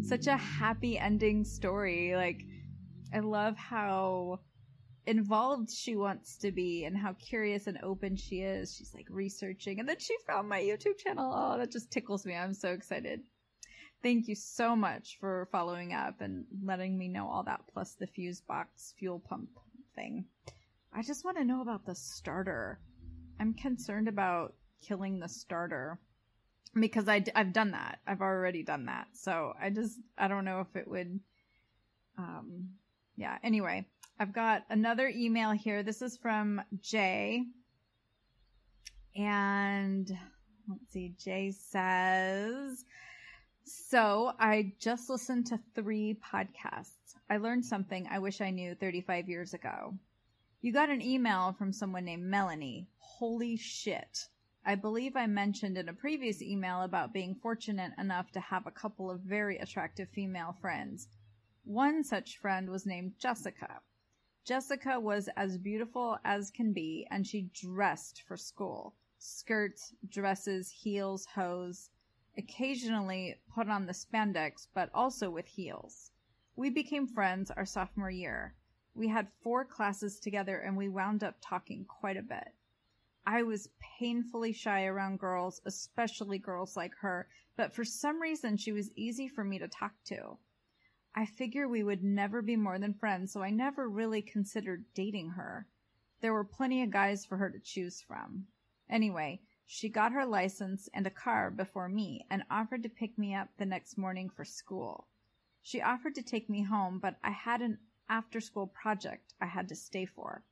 such 0.03 0.27
a 0.27 0.37
happy 0.37 0.99
ending 0.99 1.43
story. 1.43 2.15
Like, 2.15 2.43
I 3.13 3.19
love 3.19 3.57
how 3.57 4.41
involved 5.09 5.71
she 5.71 5.95
wants 5.95 6.37
to 6.37 6.51
be 6.51 6.85
and 6.85 6.95
how 6.95 7.13
curious 7.13 7.65
and 7.65 7.79
open 7.81 8.15
she 8.15 8.41
is. 8.41 8.75
She's 8.75 8.93
like 8.93 9.07
researching 9.09 9.79
and 9.79 9.89
then 9.89 9.97
she 9.97 10.15
found 10.27 10.47
my 10.47 10.61
YouTube 10.61 10.99
channel. 10.99 11.33
Oh, 11.35 11.57
that 11.57 11.71
just 11.71 11.91
tickles 11.91 12.25
me. 12.25 12.35
I'm 12.35 12.53
so 12.53 12.69
excited. 12.69 13.21
Thank 14.03 14.27
you 14.27 14.35
so 14.35 14.75
much 14.75 15.17
for 15.19 15.49
following 15.51 15.93
up 15.93 16.21
and 16.21 16.45
letting 16.63 16.97
me 16.97 17.07
know 17.07 17.27
all 17.27 17.43
that 17.43 17.61
plus 17.73 17.95
the 17.95 18.05
fuse 18.05 18.39
box 18.41 18.93
fuel 18.99 19.19
pump 19.19 19.49
thing. 19.95 20.25
I 20.93 21.01
just 21.01 21.25
want 21.25 21.37
to 21.37 21.43
know 21.43 21.61
about 21.61 21.85
the 21.87 21.95
starter. 21.95 22.79
I'm 23.39 23.55
concerned 23.55 24.07
about 24.07 24.53
killing 24.87 25.19
the 25.19 25.27
starter 25.27 25.99
because 26.79 27.09
I, 27.09 27.23
I've 27.35 27.51
done 27.51 27.71
that. 27.71 27.99
I've 28.05 28.21
already 28.21 28.61
done 28.61 28.85
that. 28.85 29.07
So 29.13 29.53
I 29.59 29.71
just, 29.71 29.97
I 30.19 30.27
don't 30.27 30.45
know 30.45 30.61
if 30.61 30.75
it 30.75 30.87
would, 30.87 31.19
um, 32.17 32.69
yeah. 33.17 33.37
Anyway, 33.43 33.87
I've 34.21 34.33
got 34.33 34.65
another 34.69 35.07
email 35.07 35.51
here. 35.51 35.81
This 35.81 36.01
is 36.01 36.17
from 36.17 36.61
Jay. 36.81 37.45
And 39.15 40.11
let's 40.67 40.91
see, 40.91 41.15
Jay 41.17 41.51
says, 41.51 42.83
so 43.63 44.33
I 44.37 44.73
just 44.77 45.09
listened 45.09 45.47
to 45.47 45.59
three 45.73 46.19
podcasts. 46.33 47.15
I 47.29 47.37
learned 47.37 47.63
something 47.63 48.09
I 48.11 48.19
wish 48.19 48.41
I 48.41 48.49
knew 48.49 48.75
35 48.75 49.29
years 49.29 49.53
ago. 49.53 49.93
You 50.59 50.73
got 50.73 50.89
an 50.89 51.01
email 51.01 51.55
from 51.57 51.71
someone 51.71 52.03
named 52.03 52.23
Melanie. 52.23 52.89
Holy 52.97 53.55
shit. 53.55 54.27
I 54.65 54.75
believe 54.75 55.15
I 55.15 55.27
mentioned 55.27 55.77
in 55.77 55.87
a 55.87 55.93
previous 55.93 56.41
email 56.41 56.81
about 56.81 57.13
being 57.13 57.35
fortunate 57.35 57.93
enough 57.97 58.31
to 58.33 58.41
have 58.41 58.67
a 58.67 58.71
couple 58.71 59.09
of 59.09 59.21
very 59.21 59.59
attractive 59.59 60.09
female 60.09 60.57
friends. 60.59 61.07
One 61.63 62.03
such 62.03 62.37
friend 62.37 62.69
was 62.69 62.85
named 62.85 63.13
Jessica. 63.17 63.79
Jessica 64.49 64.99
was 64.99 65.29
as 65.37 65.59
beautiful 65.59 66.17
as 66.25 66.49
can 66.49 66.73
be, 66.73 67.05
and 67.11 67.27
she 67.27 67.51
dressed 67.53 68.23
for 68.23 68.35
school. 68.35 68.95
Skirts, 69.19 69.93
dresses, 70.09 70.71
heels, 70.71 71.27
hose, 71.27 71.91
occasionally 72.35 73.35
put 73.53 73.69
on 73.69 73.85
the 73.85 73.93
spandex, 73.93 74.67
but 74.73 74.89
also 74.91 75.29
with 75.29 75.45
heels. 75.45 76.09
We 76.55 76.71
became 76.71 77.05
friends 77.05 77.51
our 77.51 77.63
sophomore 77.63 78.09
year. 78.09 78.55
We 78.95 79.07
had 79.07 79.27
four 79.43 79.65
classes 79.65 80.19
together 80.19 80.57
and 80.57 80.75
we 80.75 80.89
wound 80.89 81.23
up 81.23 81.35
talking 81.41 81.85
quite 81.85 82.17
a 82.17 82.23
bit. 82.23 82.55
I 83.27 83.43
was 83.43 83.69
painfully 83.99 84.51
shy 84.51 84.85
around 84.85 85.19
girls, 85.19 85.61
especially 85.67 86.39
girls 86.39 86.75
like 86.75 86.95
her, 87.01 87.27
but 87.55 87.75
for 87.75 87.85
some 87.85 88.19
reason 88.19 88.57
she 88.57 88.71
was 88.71 88.89
easy 88.95 89.27
for 89.27 89.43
me 89.43 89.59
to 89.59 89.67
talk 89.67 89.93
to. 90.05 90.39
I 91.15 91.25
figure 91.25 91.67
we 91.67 91.83
would 91.83 92.03
never 92.03 92.41
be 92.41 92.55
more 92.55 92.77
than 92.77 92.93
friends, 92.93 93.33
so 93.33 93.41
I 93.41 93.49
never 93.49 93.89
really 93.89 94.21
considered 94.21 94.85
dating 94.93 95.31
her. 95.31 95.67
There 96.21 96.33
were 96.33 96.43
plenty 96.43 96.83
of 96.83 96.91
guys 96.91 97.25
for 97.25 97.37
her 97.37 97.49
to 97.49 97.59
choose 97.59 98.01
from. 98.01 98.47
Anyway, 98.89 99.41
she 99.65 99.89
got 99.89 100.11
her 100.11 100.25
license 100.25 100.89
and 100.93 101.05
a 101.05 101.11
car 101.11 101.51
before 101.51 101.89
me 101.89 102.25
and 102.29 102.43
offered 102.49 102.83
to 102.83 102.89
pick 102.89 103.17
me 103.17 103.33
up 103.33 103.49
the 103.57 103.65
next 103.65 103.97
morning 103.97 104.29
for 104.29 104.43
school. 104.43 105.07
She 105.61 105.81
offered 105.81 106.15
to 106.15 106.23
take 106.23 106.49
me 106.49 106.63
home, 106.63 106.99
but 106.99 107.17
I 107.23 107.31
had 107.31 107.61
an 107.61 107.79
after 108.09 108.41
school 108.41 108.67
project 108.67 109.33
I 109.39 109.45
had 109.45 109.69
to 109.69 109.75
stay 109.75 110.05
for. 110.05 110.43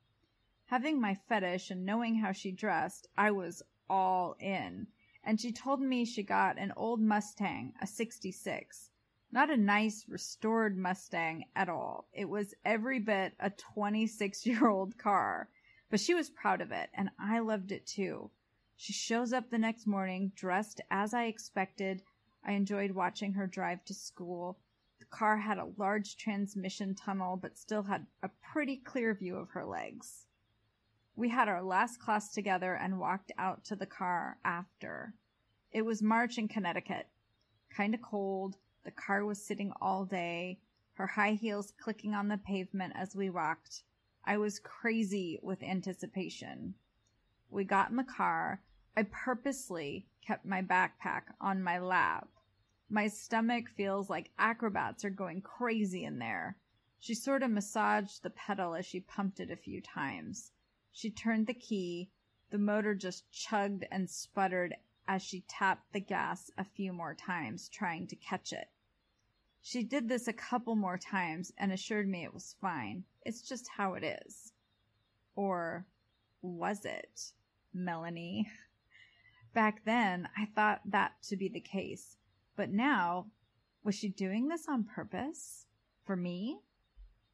Having 0.65 1.01
my 1.01 1.15
fetish 1.15 1.71
and 1.71 1.85
knowing 1.85 2.15
how 2.15 2.31
she 2.31 2.51
dressed, 2.51 3.07
I 3.17 3.31
was 3.31 3.63
all 3.89 4.35
in. 4.39 4.87
And 5.23 5.39
she 5.39 5.51
told 5.51 5.81
me 5.81 6.05
she 6.05 6.23
got 6.23 6.57
an 6.57 6.73
old 6.75 7.01
Mustang, 7.01 7.73
a 7.81 7.87
66. 7.87 8.91
Not 9.31 9.50
a 9.50 9.57
nice 9.57 10.07
restored 10.07 10.77
Mustang 10.77 11.46
at 11.55 11.67
all. 11.67 12.07
It 12.13 12.29
was 12.29 12.55
every 12.63 13.00
bit 13.00 13.34
a 13.39 13.50
26 13.50 14.46
year 14.46 14.67
old 14.67 14.98
car. 14.98 15.50
But 15.89 16.00
she 16.00 16.13
was 16.13 16.29
proud 16.29 16.62
of 16.62 16.72
it, 16.72 16.89
and 16.93 17.10
I 17.19 17.39
loved 17.39 17.72
it 17.72 17.86
too. 17.86 18.31
She 18.75 18.93
shows 18.93 19.34
up 19.34 19.50
the 19.50 19.57
next 19.57 19.88
morning 19.88 20.31
dressed 20.36 20.81
as 20.91 21.13
I 21.13 21.25
expected. 21.25 22.03
I 22.43 22.53
enjoyed 22.53 22.91
watching 22.91 23.34
her 23.34 23.48
drive 23.48 23.84
to 23.86 23.93
school. 23.93 24.60
The 25.00 25.05
car 25.05 25.38
had 25.38 25.57
a 25.57 25.72
large 25.77 26.17
transmission 26.17 26.96
tunnel, 26.96 27.38
but 27.38 27.57
still 27.57 27.84
had 27.84 28.07
a 28.22 28.29
pretty 28.29 28.77
clear 28.77 29.13
view 29.13 29.38
of 29.38 29.50
her 29.51 29.65
legs. 29.65 30.25
We 31.15 31.29
had 31.29 31.50
our 31.50 31.63
last 31.63 32.00
class 32.00 32.31
together 32.31 32.75
and 32.75 33.00
walked 33.00 33.31
out 33.38 33.65
to 33.65 33.75
the 33.75 33.86
car 33.86 34.38
after. 34.46 35.15
It 35.72 35.81
was 35.84 36.01
March 36.01 36.38
in 36.38 36.48
Connecticut. 36.48 37.07
Kinda 37.75 37.98
cold. 37.98 38.57
The 38.84 38.91
car 38.91 39.25
was 39.25 39.41
sitting 39.41 39.74
all 39.81 40.05
day, 40.05 40.60
her 40.93 41.07
high 41.07 41.34
heels 41.34 41.72
clicking 41.77 42.13
on 42.13 42.27
the 42.27 42.38
pavement 42.38 42.93
as 42.96 43.15
we 43.15 43.29
walked. 43.29 43.84
I 44.25 44.38
was 44.38 44.60
crazy 44.60 45.39
with 45.41 45.63
anticipation. 45.63 46.75
We 47.50 47.63
got 47.63 47.89
in 47.89 47.96
the 47.96 48.03
car. 48.03 48.62
I 48.96 49.03
purposely 49.03 50.07
kept 50.25 50.46
my 50.46 50.62
backpack 50.62 51.24
on 51.39 51.63
my 51.63 51.79
lap 51.79 52.27
my 52.89 53.10
stomach 53.10 53.67
feels 53.69 54.10
like 54.10 54.31
acrobats 54.39 55.03
are 55.03 55.10
going 55.10 55.41
crazy 55.41 56.05
in 56.05 56.19
there. 56.19 56.55
She 57.00 57.13
sort 57.13 57.43
of 57.43 57.51
massaged 57.51 58.24
the 58.24 58.29
pedal 58.29 58.75
as 58.75 58.86
she 58.86 59.01
pumped 59.01 59.41
it 59.41 59.51
a 59.51 59.57
few 59.57 59.81
times. 59.81 60.53
She 60.93 61.10
turned 61.10 61.48
the 61.48 61.53
key. 61.53 62.12
The 62.50 62.57
motor 62.57 62.96
just 62.96 63.29
chugged 63.29 63.86
and 63.91 64.10
sputtered 64.10 64.74
as 65.07 65.21
she 65.21 65.41
tapped 65.47 65.93
the 65.93 65.99
gas 65.99 66.51
a 66.57 66.63
few 66.63 66.91
more 66.91 67.15
times, 67.15 67.69
trying 67.69 68.07
to 68.07 68.15
catch 68.15 68.51
it. 68.51 68.69
She 69.61 69.83
did 69.83 70.07
this 70.07 70.27
a 70.27 70.33
couple 70.33 70.75
more 70.75 70.97
times 70.97 71.51
and 71.57 71.71
assured 71.71 72.07
me 72.07 72.23
it 72.23 72.33
was 72.33 72.55
fine. 72.61 73.03
It's 73.25 73.41
just 73.41 73.67
how 73.67 73.95
it 73.95 74.03
is. 74.03 74.53
Or 75.35 75.85
was 76.41 76.85
it, 76.85 77.33
Melanie? 77.73 78.49
Back 79.53 79.83
then, 79.85 80.29
I 80.37 80.45
thought 80.45 80.81
that 80.85 81.13
to 81.23 81.35
be 81.35 81.49
the 81.49 81.59
case. 81.59 82.17
But 82.55 82.71
now, 82.71 83.27
was 83.83 83.95
she 83.95 84.09
doing 84.09 84.47
this 84.47 84.67
on 84.67 84.83
purpose? 84.83 85.65
For 86.03 86.15
me? 86.15 86.59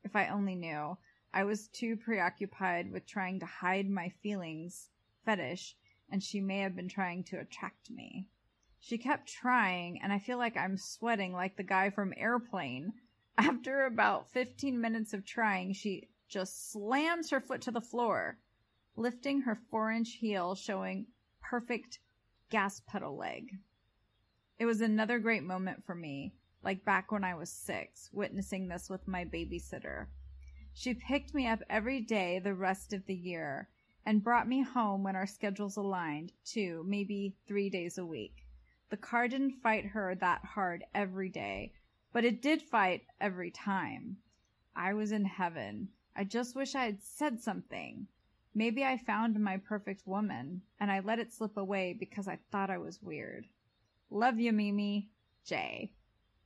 If 0.03 0.15
I 0.15 0.27
only 0.27 0.55
knew. 0.55 0.97
I 1.33 1.43
was 1.43 1.67
too 1.67 1.97
preoccupied 1.97 2.91
with 2.91 3.05
trying 3.05 3.39
to 3.39 3.45
hide 3.45 3.89
my 3.89 4.09
feelings, 4.09 4.89
fetish, 5.25 5.75
and 6.13 6.21
she 6.21 6.39
may 6.39 6.59
have 6.59 6.75
been 6.75 6.87
trying 6.87 7.23
to 7.23 7.39
attract 7.39 7.89
me. 7.89 8.27
She 8.79 8.99
kept 8.99 9.27
trying, 9.27 9.99
and 9.99 10.13
I 10.13 10.19
feel 10.19 10.37
like 10.37 10.55
I'm 10.55 10.77
sweating 10.77 11.33
like 11.33 11.57
the 11.57 11.63
guy 11.63 11.89
from 11.89 12.13
Airplane. 12.15 12.93
After 13.39 13.87
about 13.87 14.29
15 14.29 14.79
minutes 14.79 15.15
of 15.15 15.25
trying, 15.25 15.73
she 15.73 16.09
just 16.29 16.71
slams 16.71 17.31
her 17.31 17.39
foot 17.39 17.61
to 17.61 17.71
the 17.71 17.81
floor, 17.81 18.37
lifting 18.95 19.41
her 19.41 19.55
four 19.55 19.89
inch 19.89 20.11
heel, 20.11 20.53
showing 20.53 21.07
perfect 21.41 21.97
gas 22.51 22.79
pedal 22.85 23.17
leg. 23.17 23.57
It 24.59 24.67
was 24.67 24.81
another 24.81 25.17
great 25.17 25.43
moment 25.43 25.83
for 25.83 25.95
me, 25.95 26.35
like 26.61 26.85
back 26.85 27.11
when 27.11 27.23
I 27.23 27.33
was 27.33 27.49
six, 27.49 28.11
witnessing 28.13 28.67
this 28.67 28.87
with 28.87 29.07
my 29.07 29.25
babysitter. 29.25 30.05
She 30.75 30.93
picked 30.93 31.33
me 31.33 31.47
up 31.47 31.63
every 31.71 32.01
day 32.01 32.37
the 32.37 32.53
rest 32.53 32.93
of 32.93 33.07
the 33.07 33.15
year 33.15 33.67
and 34.05 34.23
brought 34.23 34.47
me 34.47 34.61
home 34.61 35.03
when 35.03 35.15
our 35.15 35.27
schedules 35.27 35.77
aligned, 35.77 36.31
two, 36.45 36.83
maybe 36.87 37.35
three 37.47 37.69
days 37.69 37.97
a 37.97 38.05
week. 38.05 38.45
The 38.89 38.97
car 38.97 39.27
didn't 39.27 39.61
fight 39.61 39.85
her 39.85 40.15
that 40.15 40.45
hard 40.45 40.83
every 40.93 41.29
day, 41.29 41.73
but 42.11 42.25
it 42.25 42.41
did 42.41 42.61
fight 42.61 43.03
every 43.19 43.51
time. 43.51 44.17
I 44.75 44.93
was 44.93 45.11
in 45.11 45.25
heaven. 45.25 45.89
I 46.15 46.23
just 46.25 46.55
wish 46.55 46.75
I 46.75 46.85
had 46.85 47.01
said 47.01 47.39
something. 47.39 48.07
Maybe 48.55 48.83
I 48.83 48.97
found 48.97 49.39
my 49.39 49.57
perfect 49.57 50.05
woman, 50.05 50.61
and 50.79 50.91
I 50.91 50.99
let 50.99 51.19
it 51.19 51.33
slip 51.33 51.57
away 51.57 51.95
because 51.97 52.27
I 52.27 52.37
thought 52.51 52.69
I 52.69 52.77
was 52.77 53.01
weird. 53.01 53.47
Love 54.11 54.39
you, 54.39 54.51
Mimi. 54.51 55.09
Jay. 55.45 55.91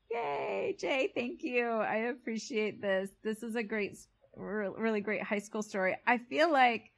Yay, 0.10 0.76
Jay. 0.80 1.12
Thank 1.14 1.44
you. 1.44 1.68
I 1.68 1.96
appreciate 1.96 2.82
this. 2.82 3.10
This 3.24 3.44
is 3.44 3.56
a 3.56 3.64
great, 3.64 3.98
really 4.36 5.02
great 5.02 5.22
high 5.22 5.40
school 5.40 5.62
story. 5.62 5.98
I 6.08 6.18
feel 6.18 6.52
like 6.52 6.92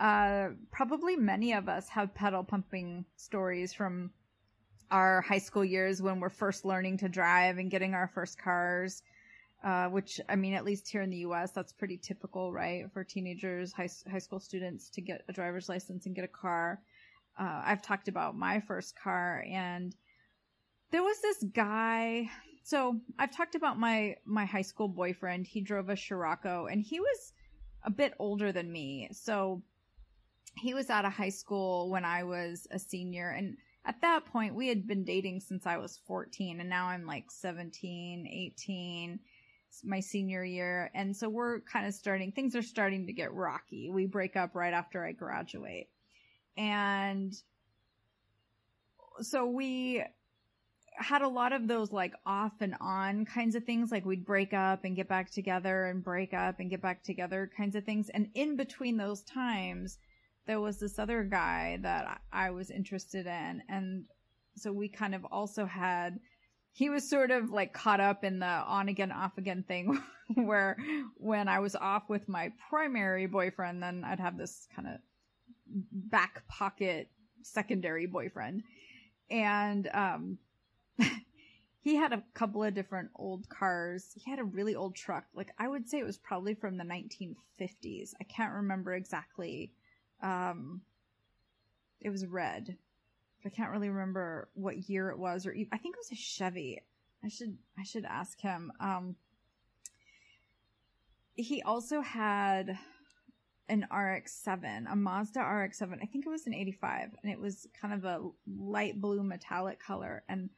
uh, 0.00 0.48
probably 0.70 1.16
many 1.16 1.52
of 1.52 1.68
us 1.68 1.88
have 1.88 2.14
pedal 2.14 2.44
pumping 2.44 3.04
stories 3.16 3.72
from 3.72 4.10
our 4.90 5.20
high 5.20 5.38
school 5.38 5.64
years 5.64 6.00
when 6.00 6.20
we're 6.20 6.28
first 6.28 6.64
learning 6.64 6.98
to 6.98 7.08
drive 7.08 7.58
and 7.58 7.70
getting 7.70 7.94
our 7.94 8.08
first 8.08 8.38
cars. 8.38 9.02
Uh, 9.64 9.88
which 9.88 10.20
I 10.28 10.36
mean, 10.36 10.54
at 10.54 10.64
least 10.64 10.88
here 10.88 11.02
in 11.02 11.10
the 11.10 11.16
U.S., 11.16 11.50
that's 11.50 11.72
pretty 11.72 11.96
typical, 11.96 12.52
right? 12.52 12.84
For 12.92 13.02
teenagers, 13.02 13.72
high, 13.72 13.88
high 14.08 14.20
school 14.20 14.38
students 14.38 14.88
to 14.90 15.00
get 15.00 15.24
a 15.28 15.32
driver's 15.32 15.68
license 15.68 16.06
and 16.06 16.14
get 16.14 16.24
a 16.24 16.28
car. 16.28 16.80
uh, 17.36 17.62
I've 17.64 17.82
talked 17.82 18.06
about 18.06 18.36
my 18.36 18.60
first 18.60 18.94
car 18.96 19.44
and 19.50 19.96
there 20.92 21.02
was 21.02 21.20
this 21.20 21.42
guy. 21.52 22.30
So 22.62 23.00
I've 23.18 23.34
talked 23.34 23.56
about 23.56 23.80
my, 23.80 24.14
my 24.24 24.44
high 24.44 24.62
school 24.62 24.88
boyfriend. 24.88 25.46
He 25.48 25.60
drove 25.60 25.88
a 25.88 25.96
Scirocco 25.96 26.66
and 26.66 26.80
he 26.80 27.00
was 27.00 27.32
a 27.82 27.90
bit 27.90 28.14
older 28.20 28.52
than 28.52 28.70
me. 28.70 29.08
So 29.12 29.62
he 30.60 30.74
was 30.74 30.90
out 30.90 31.04
of 31.04 31.12
high 31.12 31.28
school 31.28 31.90
when 31.90 32.04
I 32.04 32.24
was 32.24 32.66
a 32.70 32.78
senior. 32.78 33.30
And 33.30 33.56
at 33.84 34.00
that 34.02 34.26
point, 34.26 34.54
we 34.54 34.68
had 34.68 34.86
been 34.86 35.04
dating 35.04 35.40
since 35.40 35.66
I 35.66 35.76
was 35.76 36.00
14 36.06 36.60
and 36.60 36.68
now 36.68 36.88
I'm 36.88 37.06
like 37.06 37.30
17, 37.30 38.26
18 38.26 39.20
my 39.84 40.00
senior 40.00 40.44
year. 40.44 40.90
And 40.94 41.16
so 41.16 41.28
we're 41.28 41.60
kind 41.60 41.86
of 41.86 41.94
starting, 41.94 42.32
things 42.32 42.56
are 42.56 42.62
starting 42.62 43.06
to 43.06 43.12
get 43.12 43.32
rocky. 43.32 43.90
We 43.90 44.06
break 44.06 44.36
up 44.36 44.54
right 44.54 44.72
after 44.72 45.04
I 45.04 45.12
graduate. 45.12 45.88
And 46.56 47.34
so 49.20 49.46
we 49.46 50.02
had 50.94 51.22
a 51.22 51.28
lot 51.28 51.52
of 51.52 51.68
those 51.68 51.92
like 51.92 52.12
off 52.26 52.60
and 52.60 52.74
on 52.80 53.24
kinds 53.24 53.54
of 53.54 53.64
things. 53.64 53.92
Like 53.92 54.04
we'd 54.04 54.26
break 54.26 54.52
up 54.52 54.84
and 54.84 54.96
get 54.96 55.08
back 55.08 55.30
together 55.30 55.86
and 55.86 56.02
break 56.02 56.34
up 56.34 56.58
and 56.58 56.70
get 56.70 56.82
back 56.82 57.04
together 57.04 57.50
kinds 57.56 57.76
of 57.76 57.84
things. 57.84 58.08
And 58.08 58.28
in 58.34 58.56
between 58.56 58.96
those 58.96 59.22
times, 59.22 59.98
there 60.48 60.60
was 60.60 60.78
this 60.78 60.98
other 60.98 61.22
guy 61.22 61.78
that 61.82 62.22
I 62.32 62.50
was 62.50 62.70
interested 62.70 63.26
in. 63.26 63.62
And 63.68 64.06
so 64.56 64.72
we 64.72 64.88
kind 64.88 65.14
of 65.14 65.24
also 65.26 65.66
had 65.66 66.18
he 66.72 66.88
was 66.88 67.08
sort 67.08 67.30
of 67.30 67.50
like 67.50 67.74
caught 67.74 68.00
up 68.00 68.24
in 68.24 68.38
the 68.38 68.46
on 68.46 68.88
again 68.88 69.12
off 69.12 69.36
again 69.36 69.62
thing 69.68 70.00
where 70.34 70.78
when 71.16 71.48
I 71.48 71.58
was 71.58 71.76
off 71.76 72.08
with 72.08 72.28
my 72.28 72.50
primary 72.70 73.26
boyfriend 73.26 73.82
then 73.82 74.04
I'd 74.04 74.20
have 74.20 74.38
this 74.38 74.66
kind 74.74 74.88
of 74.88 74.94
back 75.92 76.48
pocket 76.48 77.10
secondary 77.42 78.06
boyfriend. 78.06 78.62
And 79.30 79.88
um 79.92 80.38
he 81.80 81.94
had 81.94 82.14
a 82.14 82.24
couple 82.32 82.64
of 82.64 82.74
different 82.74 83.10
old 83.16 83.46
cars. 83.50 84.12
He 84.14 84.30
had 84.30 84.38
a 84.38 84.44
really 84.44 84.74
old 84.74 84.96
truck. 84.96 85.24
Like 85.34 85.52
I 85.58 85.68
would 85.68 85.86
say 85.90 85.98
it 85.98 86.06
was 86.06 86.16
probably 86.16 86.54
from 86.54 86.78
the 86.78 86.84
1950s 86.84 88.12
I 88.18 88.24
can't 88.24 88.54
remember 88.54 88.94
exactly 88.94 89.72
um 90.22 90.82
it 92.00 92.10
was 92.10 92.26
red 92.26 92.76
I 93.44 93.50
can't 93.50 93.70
really 93.70 93.88
remember 93.88 94.48
what 94.54 94.88
year 94.88 95.10
it 95.10 95.18
was, 95.18 95.46
or 95.46 95.52
I 95.52 95.78
think 95.78 95.94
it 95.94 95.98
was 95.98 96.12
a 96.12 96.16
Chevy. 96.16 96.80
I 97.24 97.28
should 97.28 97.56
I 97.78 97.82
should 97.82 98.04
ask 98.04 98.40
him. 98.40 98.72
Um, 98.80 99.16
he 101.34 101.62
also 101.62 102.00
had 102.00 102.78
an 103.68 103.86
RX-7, 103.92 104.90
a 104.90 104.96
Mazda 104.96 105.40
RX-7. 105.40 106.02
I 106.02 106.06
think 106.06 106.26
it 106.26 106.30
was 106.30 106.46
an 106.46 106.54
85, 106.54 107.14
and 107.22 107.30
it 107.30 107.38
was 107.38 107.66
kind 107.80 107.94
of 107.94 108.04
a 108.04 108.28
light 108.58 109.00
blue 109.00 109.22
metallic 109.22 109.78
color. 109.78 110.24
And 110.28 110.50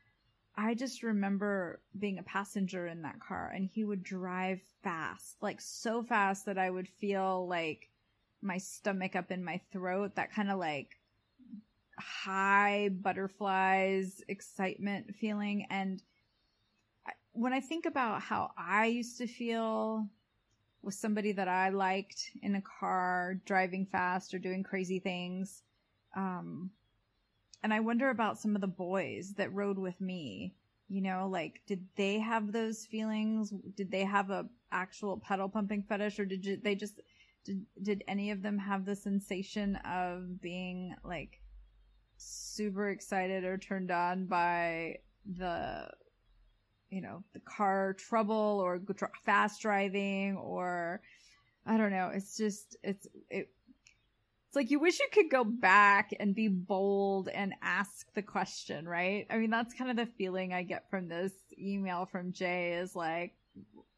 I 0.57 0.75
just 0.75 1.03
remember 1.03 1.81
being 1.99 2.19
a 2.19 2.23
passenger 2.23 2.87
in 2.87 3.03
that 3.03 3.21
car, 3.21 3.53
and 3.55 3.69
he 3.69 3.85
would 3.85 4.03
drive 4.03 4.61
fast, 4.83 5.37
like 5.43 5.61
so 5.61 6.03
fast 6.03 6.47
that 6.47 6.59
I 6.59 6.71
would 6.71 6.89
feel 6.89 7.47
like 7.47 7.91
my 8.43 8.59
stomach 8.59 9.17
up 9.17 9.31
in 9.31 9.45
my 9.45 9.61
throat. 9.73 10.15
That 10.17 10.33
kind 10.33 10.51
of 10.51 10.59
like 10.59 11.01
high 12.01 12.91
butterflies 12.93 14.23
excitement 14.29 15.15
feeling 15.15 15.67
and 15.71 16.03
when 17.33 17.53
i 17.53 17.61
think 17.61 17.87
about 17.87 18.21
how 18.23 18.51
i 18.57 18.87
used 18.87 19.19
to 19.19 19.27
feel 19.27 20.07
with 20.83 20.95
somebody 20.95 21.33
that 21.33 21.49
i 21.49 21.69
liked 21.69 22.31
in 22.43 22.55
a 22.57 22.63
car 22.63 23.41
driving 23.45 23.87
fast 23.87 24.35
or 24.35 24.39
doing 24.39 24.63
crazy 24.63 24.99
things 24.99 25.63
um 26.17 26.71
and 27.63 27.73
i 27.73 27.81
wonder 27.81 28.11
about 28.11 28.39
some 28.39 28.55
of 28.55 28.61
the 28.61 28.67
boys 28.67 29.35
that 29.37 29.53
rode 29.53 29.79
with 29.79 30.01
me 30.01 30.55
you 30.89 31.03
know 31.03 31.29
like 31.31 31.61
did 31.67 31.87
they 31.97 32.19
have 32.19 32.51
those 32.51 32.87
feelings 32.87 33.53
did 33.77 33.91
they 33.91 34.05
have 34.05 34.31
a 34.31 34.47
actual 34.73 35.19
pedal 35.19 35.49
pumping 35.49 35.83
fetish 35.83 36.19
or 36.19 36.25
did 36.25 36.45
you, 36.45 36.57
they 36.63 36.75
just 36.75 37.01
did, 37.45 37.65
did 37.83 38.05
any 38.07 38.31
of 38.31 38.43
them 38.43 38.59
have 38.59 38.85
the 38.85 38.97
sensation 38.97 39.77
of 39.77 40.41
being 40.41 40.95
like 41.05 41.41
super 42.17 42.91
excited 42.91 43.45
or 43.45 43.57
turned 43.57 43.91
on 43.91 44.27
by 44.27 44.99
the 45.37 45.89
you 46.91 47.01
know 47.01 47.23
the 47.33 47.41
car 47.41 47.95
trouble 47.95 48.61
or 48.63 48.81
fast 49.25 49.63
driving 49.63 50.37
or 50.37 51.01
i 51.67 51.77
don't 51.77 51.93
know 51.93 52.11
it's 52.13 52.37
just 52.37 52.77
it's 52.83 53.07
it 53.31 53.49
it's 54.47 54.57
like 54.57 54.71
you 54.73 54.81
wish 54.81 54.99
you 54.99 55.07
could 55.13 55.31
go 55.31 55.45
back 55.45 56.13
and 56.19 56.35
be 56.35 56.49
bold 56.49 57.29
and 57.29 57.55
ask 57.63 58.13
the 58.15 58.23
question 58.23 58.85
right? 58.89 59.25
I 59.31 59.39
mean 59.39 59.51
that's 59.51 59.73
kind 59.75 59.91
of 59.91 59.97
the 59.97 60.13
feeling 60.19 60.53
i 60.53 60.65
get 60.65 60.91
from 60.91 61.09
this 61.09 61.33
email 61.57 62.05
from 62.05 62.33
jay 62.33 62.73
is 62.73 62.97
like 62.97 63.35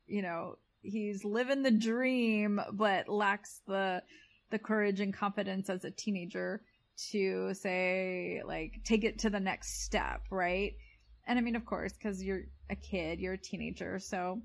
you 0.07 0.21
know 0.21 0.59
he's 0.83 1.25
living 1.25 1.63
the 1.63 1.71
dream 1.71 2.61
but 2.73 3.09
lacks 3.09 3.61
the 3.67 4.03
the 4.51 4.59
courage 4.59 5.01
and 5.01 5.15
confidence 5.15 5.71
as 5.71 5.85
a 5.85 5.91
teenager 5.91 6.63
to 7.11 7.55
say 7.55 8.43
like 8.47 8.81
take 8.85 9.05
it 9.05 9.19
to 9.21 9.31
the 9.31 9.41
next 9.41 9.85
step, 9.85 10.23
right? 10.31 10.75
And 11.27 11.39
I 11.39 11.43
mean, 11.43 11.57
of 11.57 11.65
course, 11.65 11.93
because 11.93 12.23
you're 12.23 12.43
a 12.71 12.77
kid, 12.77 13.21
you're 13.21 13.35
a 13.35 13.39
teenager, 13.39 13.99
so 13.99 14.41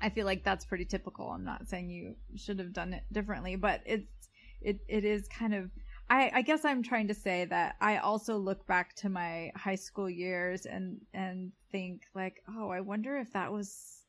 I 0.00 0.10
feel 0.10 0.26
like 0.26 0.44
that's 0.44 0.64
pretty 0.64 0.84
typical. 0.84 1.30
I'm 1.30 1.44
not 1.44 1.68
saying 1.68 1.90
you 1.90 2.14
should 2.36 2.58
have 2.58 2.72
done 2.72 2.92
it 2.92 3.02
differently, 3.12 3.56
but 3.56 3.80
it's 3.86 4.28
it 4.60 4.80
it 4.88 5.04
is 5.04 5.26
kind 5.28 5.54
of 5.54 5.70
I, 6.08 6.30
I 6.34 6.42
guess 6.42 6.64
I'm 6.64 6.82
trying 6.82 7.08
to 7.08 7.14
say 7.14 7.46
that 7.46 7.76
I 7.80 7.96
also 7.98 8.36
look 8.36 8.66
back 8.66 8.94
to 8.96 9.08
my 9.08 9.50
high 9.56 9.76
school 9.76 10.08
years 10.08 10.66
and 10.66 11.00
and 11.12 11.52
think 11.72 12.02
like, 12.14 12.42
oh, 12.48 12.68
I 12.68 12.80
wonder 12.80 13.18
if 13.18 13.32
that 13.32 13.52
was 13.52 14.03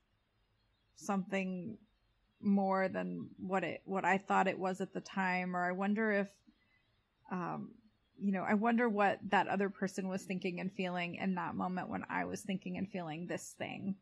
something 0.95 1.77
more 2.41 2.87
than 2.89 3.29
what 3.37 3.63
it 3.63 3.81
what 3.85 4.05
I 4.05 4.17
thought 4.17 4.47
it 4.47 4.59
was 4.59 4.81
at 4.81 4.93
the 4.93 5.01
time, 5.01 5.55
or 5.55 5.63
I 5.63 5.71
wonder 5.71 6.11
if 6.11 6.27
um, 7.31 7.71
you 8.19 8.31
know, 8.31 8.43
I 8.47 8.53
wonder 8.53 8.87
what 8.87 9.19
that 9.29 9.47
other 9.47 9.69
person 9.69 10.07
was 10.07 10.23
thinking 10.23 10.59
and 10.59 10.71
feeling 10.71 11.15
in 11.15 11.35
that 11.35 11.55
moment 11.55 11.89
when 11.89 12.05
I 12.09 12.25
was 12.25 12.41
thinking 12.41 12.77
and 12.77 12.89
feeling 12.89 13.27
this 13.27 13.55
thing. 13.57 13.95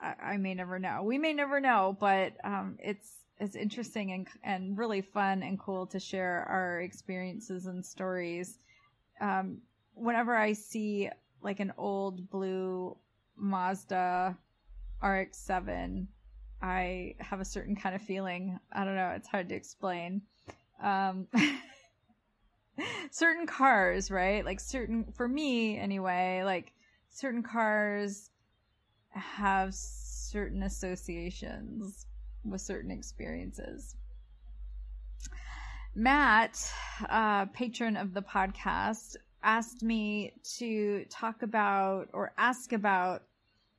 I, 0.00 0.14
I 0.22 0.36
may 0.36 0.54
never 0.54 0.78
know. 0.78 1.02
We 1.02 1.18
may 1.18 1.32
never 1.32 1.60
know, 1.60 1.96
but 1.98 2.34
um, 2.44 2.76
it's 2.78 3.10
it's 3.40 3.56
interesting 3.56 4.12
and 4.12 4.28
and 4.44 4.78
really 4.78 5.00
fun 5.00 5.42
and 5.42 5.58
cool 5.58 5.86
to 5.88 5.98
share 5.98 6.46
our 6.48 6.80
experiences 6.80 7.66
and 7.66 7.84
stories. 7.84 8.58
Um, 9.20 9.62
whenever 9.94 10.36
I 10.36 10.52
see 10.52 11.10
like 11.42 11.58
an 11.58 11.72
old 11.76 12.30
blue 12.30 12.96
Mazda 13.36 14.36
RX-7, 15.02 16.06
I 16.62 17.14
have 17.18 17.40
a 17.40 17.44
certain 17.44 17.76
kind 17.76 17.94
of 17.94 18.02
feeling. 18.02 18.58
I 18.72 18.84
don't 18.84 18.96
know. 18.96 19.12
It's 19.16 19.28
hard 19.28 19.48
to 19.50 19.54
explain 19.54 20.22
um 20.82 21.28
certain 23.10 23.46
cars, 23.46 24.10
right? 24.10 24.44
Like 24.44 24.60
certain 24.60 25.04
for 25.12 25.28
me 25.28 25.78
anyway, 25.78 26.42
like 26.44 26.72
certain 27.10 27.42
cars 27.42 28.30
have 29.10 29.74
certain 29.74 30.62
associations 30.62 32.06
with 32.44 32.60
certain 32.60 32.90
experiences. 32.90 33.96
Matt, 35.94 36.60
uh, 37.08 37.46
patron 37.46 37.96
of 37.96 38.14
the 38.14 38.22
podcast, 38.22 39.16
asked 39.44 39.82
me 39.82 40.32
to 40.56 41.04
talk 41.10 41.42
about 41.42 42.08
or 42.12 42.32
ask 42.36 42.72
about 42.72 43.22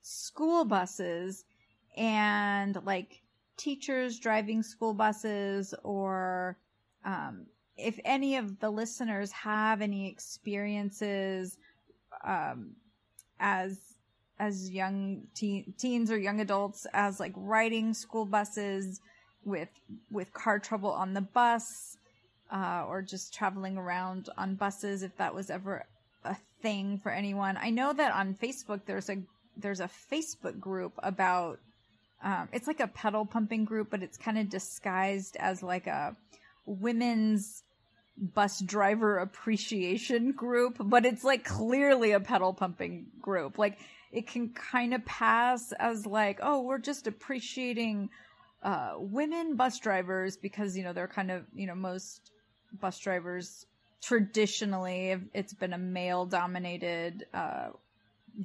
school 0.06 0.64
buses 0.66 1.46
and 1.98 2.78
like 2.86 3.22
teachers 3.58 4.20
driving 4.20 4.62
school 4.62 4.94
buses 4.94 5.74
or 5.84 6.56
um, 7.06 7.48
if 7.76 8.00
any 8.06 8.36
of 8.36 8.60
the 8.60 8.70
listeners 8.70 9.32
have 9.32 9.82
any 9.82 10.08
experiences 10.08 11.58
um, 12.24 12.76
as 13.40 13.80
as 14.38 14.70
young 14.70 15.24
teen, 15.34 15.74
teens 15.78 16.12
or 16.12 16.20
young 16.20 16.40
adults 16.40 16.86
as 16.94 17.20
like 17.20 17.34
riding 17.36 17.92
school 17.92 18.26
buses 18.26 19.02
with 19.44 19.70
with 20.12 20.32
car 20.34 20.60
trouble 20.60 20.92
on 20.92 21.16
the 21.16 21.22
bus 21.22 21.98
uh, 22.52 22.86
or 22.88 23.02
just 23.02 23.34
traveling 23.34 23.76
around 23.76 24.30
on 24.38 24.54
buses 24.54 25.02
if 25.02 25.18
that 25.18 25.34
was 25.34 25.50
ever 25.50 25.84
a 26.26 26.36
thing 26.62 27.00
for 27.00 27.12
anyone. 27.12 27.58
I 27.60 27.72
know 27.72 27.92
that 27.94 28.14
on 28.14 28.36
facebook 28.36 28.82
there's 28.86 29.10
a 29.10 29.18
there's 29.58 29.80
a 29.80 29.90
facebook 30.12 30.60
group 30.60 30.94
about 31.04 31.60
um, 32.24 32.48
it's 32.54 32.68
like 32.68 32.80
a 32.80 32.88
pedal 32.88 33.26
pumping 33.26 33.66
group 33.66 33.90
but 33.90 34.02
it's 34.02 34.18
kind 34.18 34.38
of 34.38 34.50
disguised 34.50 35.36
as 35.40 35.62
like 35.62 35.88
a 35.88 36.16
women's 36.66 37.64
bus 38.18 38.62
driver 38.62 39.18
appreciation 39.18 40.32
group, 40.32 40.78
but 40.80 41.06
it's 41.06 41.24
like 41.24 41.44
clearly 41.44 42.12
a 42.12 42.20
pedal 42.20 42.54
pumping 42.54 43.08
group. 43.22 43.58
Like 43.58 43.78
it 44.12 44.28
can 44.28 44.50
kind 44.50 44.94
of 44.94 45.06
pass 45.06 45.74
as 45.74 46.06
like, 46.06 46.40
oh, 46.42 46.62
we're 46.62 46.78
just 46.78 47.08
appreciating 47.08 48.10
uh, 48.64 48.94
women 48.98 49.56
bus 49.56 49.80
drivers 49.80 50.38
because 50.38 50.76
you 50.76 50.84
know 50.84 50.94
they're 50.94 51.08
kind 51.08 51.30
of 51.30 51.44
you 51.54 51.68
know 51.68 51.76
most 51.76 52.32
bus 52.82 52.98
drivers 52.98 53.68
traditionally 54.02 55.16
it's 55.34 55.54
been 55.54 55.74
a 55.74 55.78
male 55.78 56.26
dominated 56.26 57.26
uh, 57.34 57.70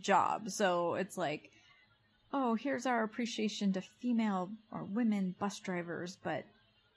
job. 0.00 0.50
So 0.50 0.94
it's 0.94 1.16
like, 1.16 1.50
oh, 2.33 2.55
here's 2.55 2.87
our 2.87 3.03
appreciation 3.03 3.72
to 3.72 3.83
female 4.00 4.50
or 4.72 4.85
women 4.85 5.35
bus 5.38 5.59
drivers, 5.59 6.16
but 6.22 6.44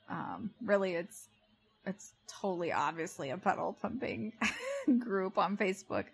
um, 0.10 0.52
really 0.64 0.94
it's 0.94 1.28
it's 1.86 2.14
totally 2.28 2.72
obviously 2.72 3.30
a 3.32 3.38
pedal 3.38 3.76
pumping 3.82 4.34
group 5.00 5.38
on 5.38 5.58
Facebook. 5.58 6.06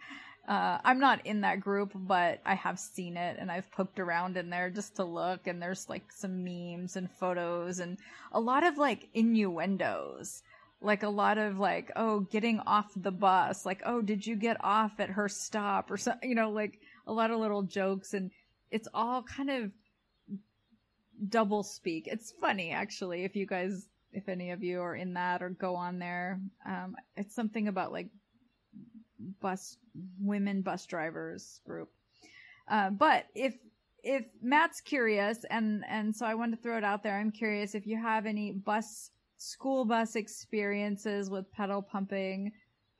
Uh, 0.48 0.80
I'm 0.84 1.00
not 1.00 1.28
in 1.28 1.42
that 1.42 1.60
group, 1.60 1.92
but 1.94 2.39
I 2.44 2.56
have 2.56 2.80
seen 2.80 3.18
it 3.18 3.38
and 3.39 3.52
I've 3.52 3.72
poked 3.72 4.00
around 4.00 4.36
in 4.36 4.50
there 4.50 4.72
just 4.72 4.96
to 4.96 5.04
look. 5.04 5.46
And 5.46 5.62
there's 5.62 5.88
like 5.88 6.12
some 6.12 6.44
memes 6.44 6.96
and 6.96 7.10
photos 7.12 7.80
and 7.80 8.00
a 8.32 8.39
lot 8.39 8.63
of 8.63 8.80
like 8.80 9.10
innuendos. 9.13 10.42
Like 10.82 11.04
a 11.04 11.10
lot 11.10 11.38
of 11.38 11.60
like, 11.60 11.92
oh, 11.96 12.22
getting 12.22 12.60
off 12.62 12.92
the 12.96 13.12
bus. 13.12 13.65
Like, 13.65 13.82
oh, 13.86 14.02
did 14.02 14.26
you 14.26 14.36
get 14.36 14.58
off 14.63 15.00
at 15.00 15.10
her 15.10 15.28
stop 15.28 15.92
or 15.92 15.98
something? 15.98 16.30
You 16.30 16.36
know, 16.36 16.52
like 16.52 16.80
a 17.06 17.13
lot 17.13 17.32
of 17.32 17.39
little 17.39 17.63
jokes 17.63 18.13
and 18.13 18.32
it's 18.72 18.88
all 18.94 19.24
kind 19.24 19.50
of 19.50 19.72
double 21.28 21.63
speak. 21.63 22.08
It's 22.08 22.32
funny 22.39 22.72
actually 22.72 23.24
if 23.24 23.36
you 23.36 23.46
guys 23.46 23.88
if 24.13 24.28
any 24.28 24.52
of 24.52 24.63
you 24.63 24.82
are 24.82 24.96
in 24.96 25.13
that 25.13 25.44
or 25.44 25.50
go 25.50 25.76
on 25.76 26.00
there. 26.00 26.39
Um, 26.65 26.96
it's 27.15 27.36
something 27.36 27.68
about 27.68 27.92
like 27.92 28.08
bus 29.42 29.78
women 30.20 30.62
bus 30.62 30.86
drivers 30.86 31.62
group. 31.65 31.89
Uh, 32.68 32.89
but 32.89 33.26
if 33.36 33.56
if 34.04 34.26
Matt's 34.42 34.82
curious 34.82 35.46
and 35.50 35.84
and 35.88 36.15
so 36.15 36.26
I 36.26 36.36
wanted 36.36 36.58
to 36.58 36.63
throw 36.63 36.78
it 36.78 36.84
out 36.84 37.04
there. 37.04 37.18
I'm 37.18 37.32
curious 37.32 37.76
if 37.76 37.86
you 37.86 37.98
have 37.98 38.26
any 38.26 38.52
bus 38.52 39.12
school 39.39 39.86
bus 39.86 40.15
experiences 40.15 41.30
with 41.30 41.52
pedal 41.52 41.82
pumping. 41.82 42.52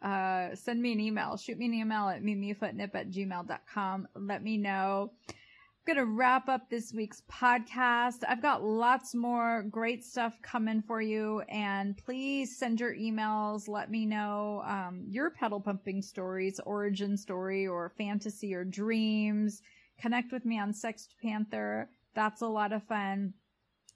Uh, 0.02 0.56
send 0.56 0.82
me 0.82 0.94
an 0.94 1.00
email. 1.00 1.36
Shoot 1.38 1.58
me 1.58 1.66
an 1.66 1.74
email 1.74 2.08
at 2.08 2.24
mimifootnip 2.24 2.96
at 2.96 3.12
gmail.com. 3.12 4.08
Let 4.16 4.44
me 4.44 4.58
know 4.58 5.12
I'm 5.28 5.96
going 5.96 6.08
to 6.08 6.14
wrap 6.14 6.48
up 6.48 6.70
this 6.70 6.94
week's 6.94 7.24
podcast. 7.30 8.24
I've 8.28 8.42
got 8.42 8.64
lots 8.64 9.14
more 9.14 9.66
great 9.70 10.06
stuff 10.06 10.34
coming 10.42 10.82
for 10.82 11.02
you, 11.02 11.42
and 11.50 11.98
please 11.98 12.58
send 12.58 12.80
your 12.80 12.96
emails. 12.96 13.68
Let 13.68 13.90
me 13.90 14.06
know 14.06 14.62
um, 14.66 15.04
your 15.10 15.32
pedal 15.32 15.60
pumping 15.60 16.02
stories, 16.02 16.60
origin 16.66 17.18
story, 17.18 17.68
or 17.68 17.92
fantasy 17.98 18.54
or 18.54 18.64
dreams. 18.64 19.62
Connect 20.00 20.32
with 20.32 20.46
me 20.46 20.60
on 20.60 20.72
Sext 20.72 21.08
Panther. 21.22 21.90
That's 22.14 22.42
a 22.42 22.48
lot 22.48 22.72
of 22.72 22.84
fun. 22.84 23.34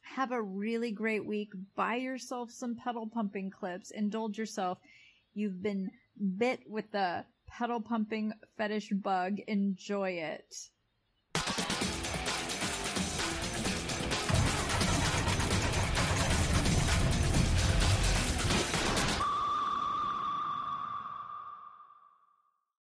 Have 0.03 0.31
a 0.31 0.41
really 0.41 0.91
great 0.91 1.25
week. 1.25 1.49
Buy 1.75 1.95
yourself 1.95 2.51
some 2.51 2.75
pedal 2.75 3.07
pumping 3.07 3.49
clips. 3.49 3.91
Indulge 3.91 4.37
yourself. 4.37 4.77
You've 5.33 5.61
been 5.63 5.89
bit 6.37 6.61
with 6.67 6.91
the 6.91 7.25
pedal 7.47 7.81
pumping 7.81 8.33
fetish 8.57 8.91
bug. 8.91 9.39
Enjoy 9.47 10.11
it. 10.11 10.53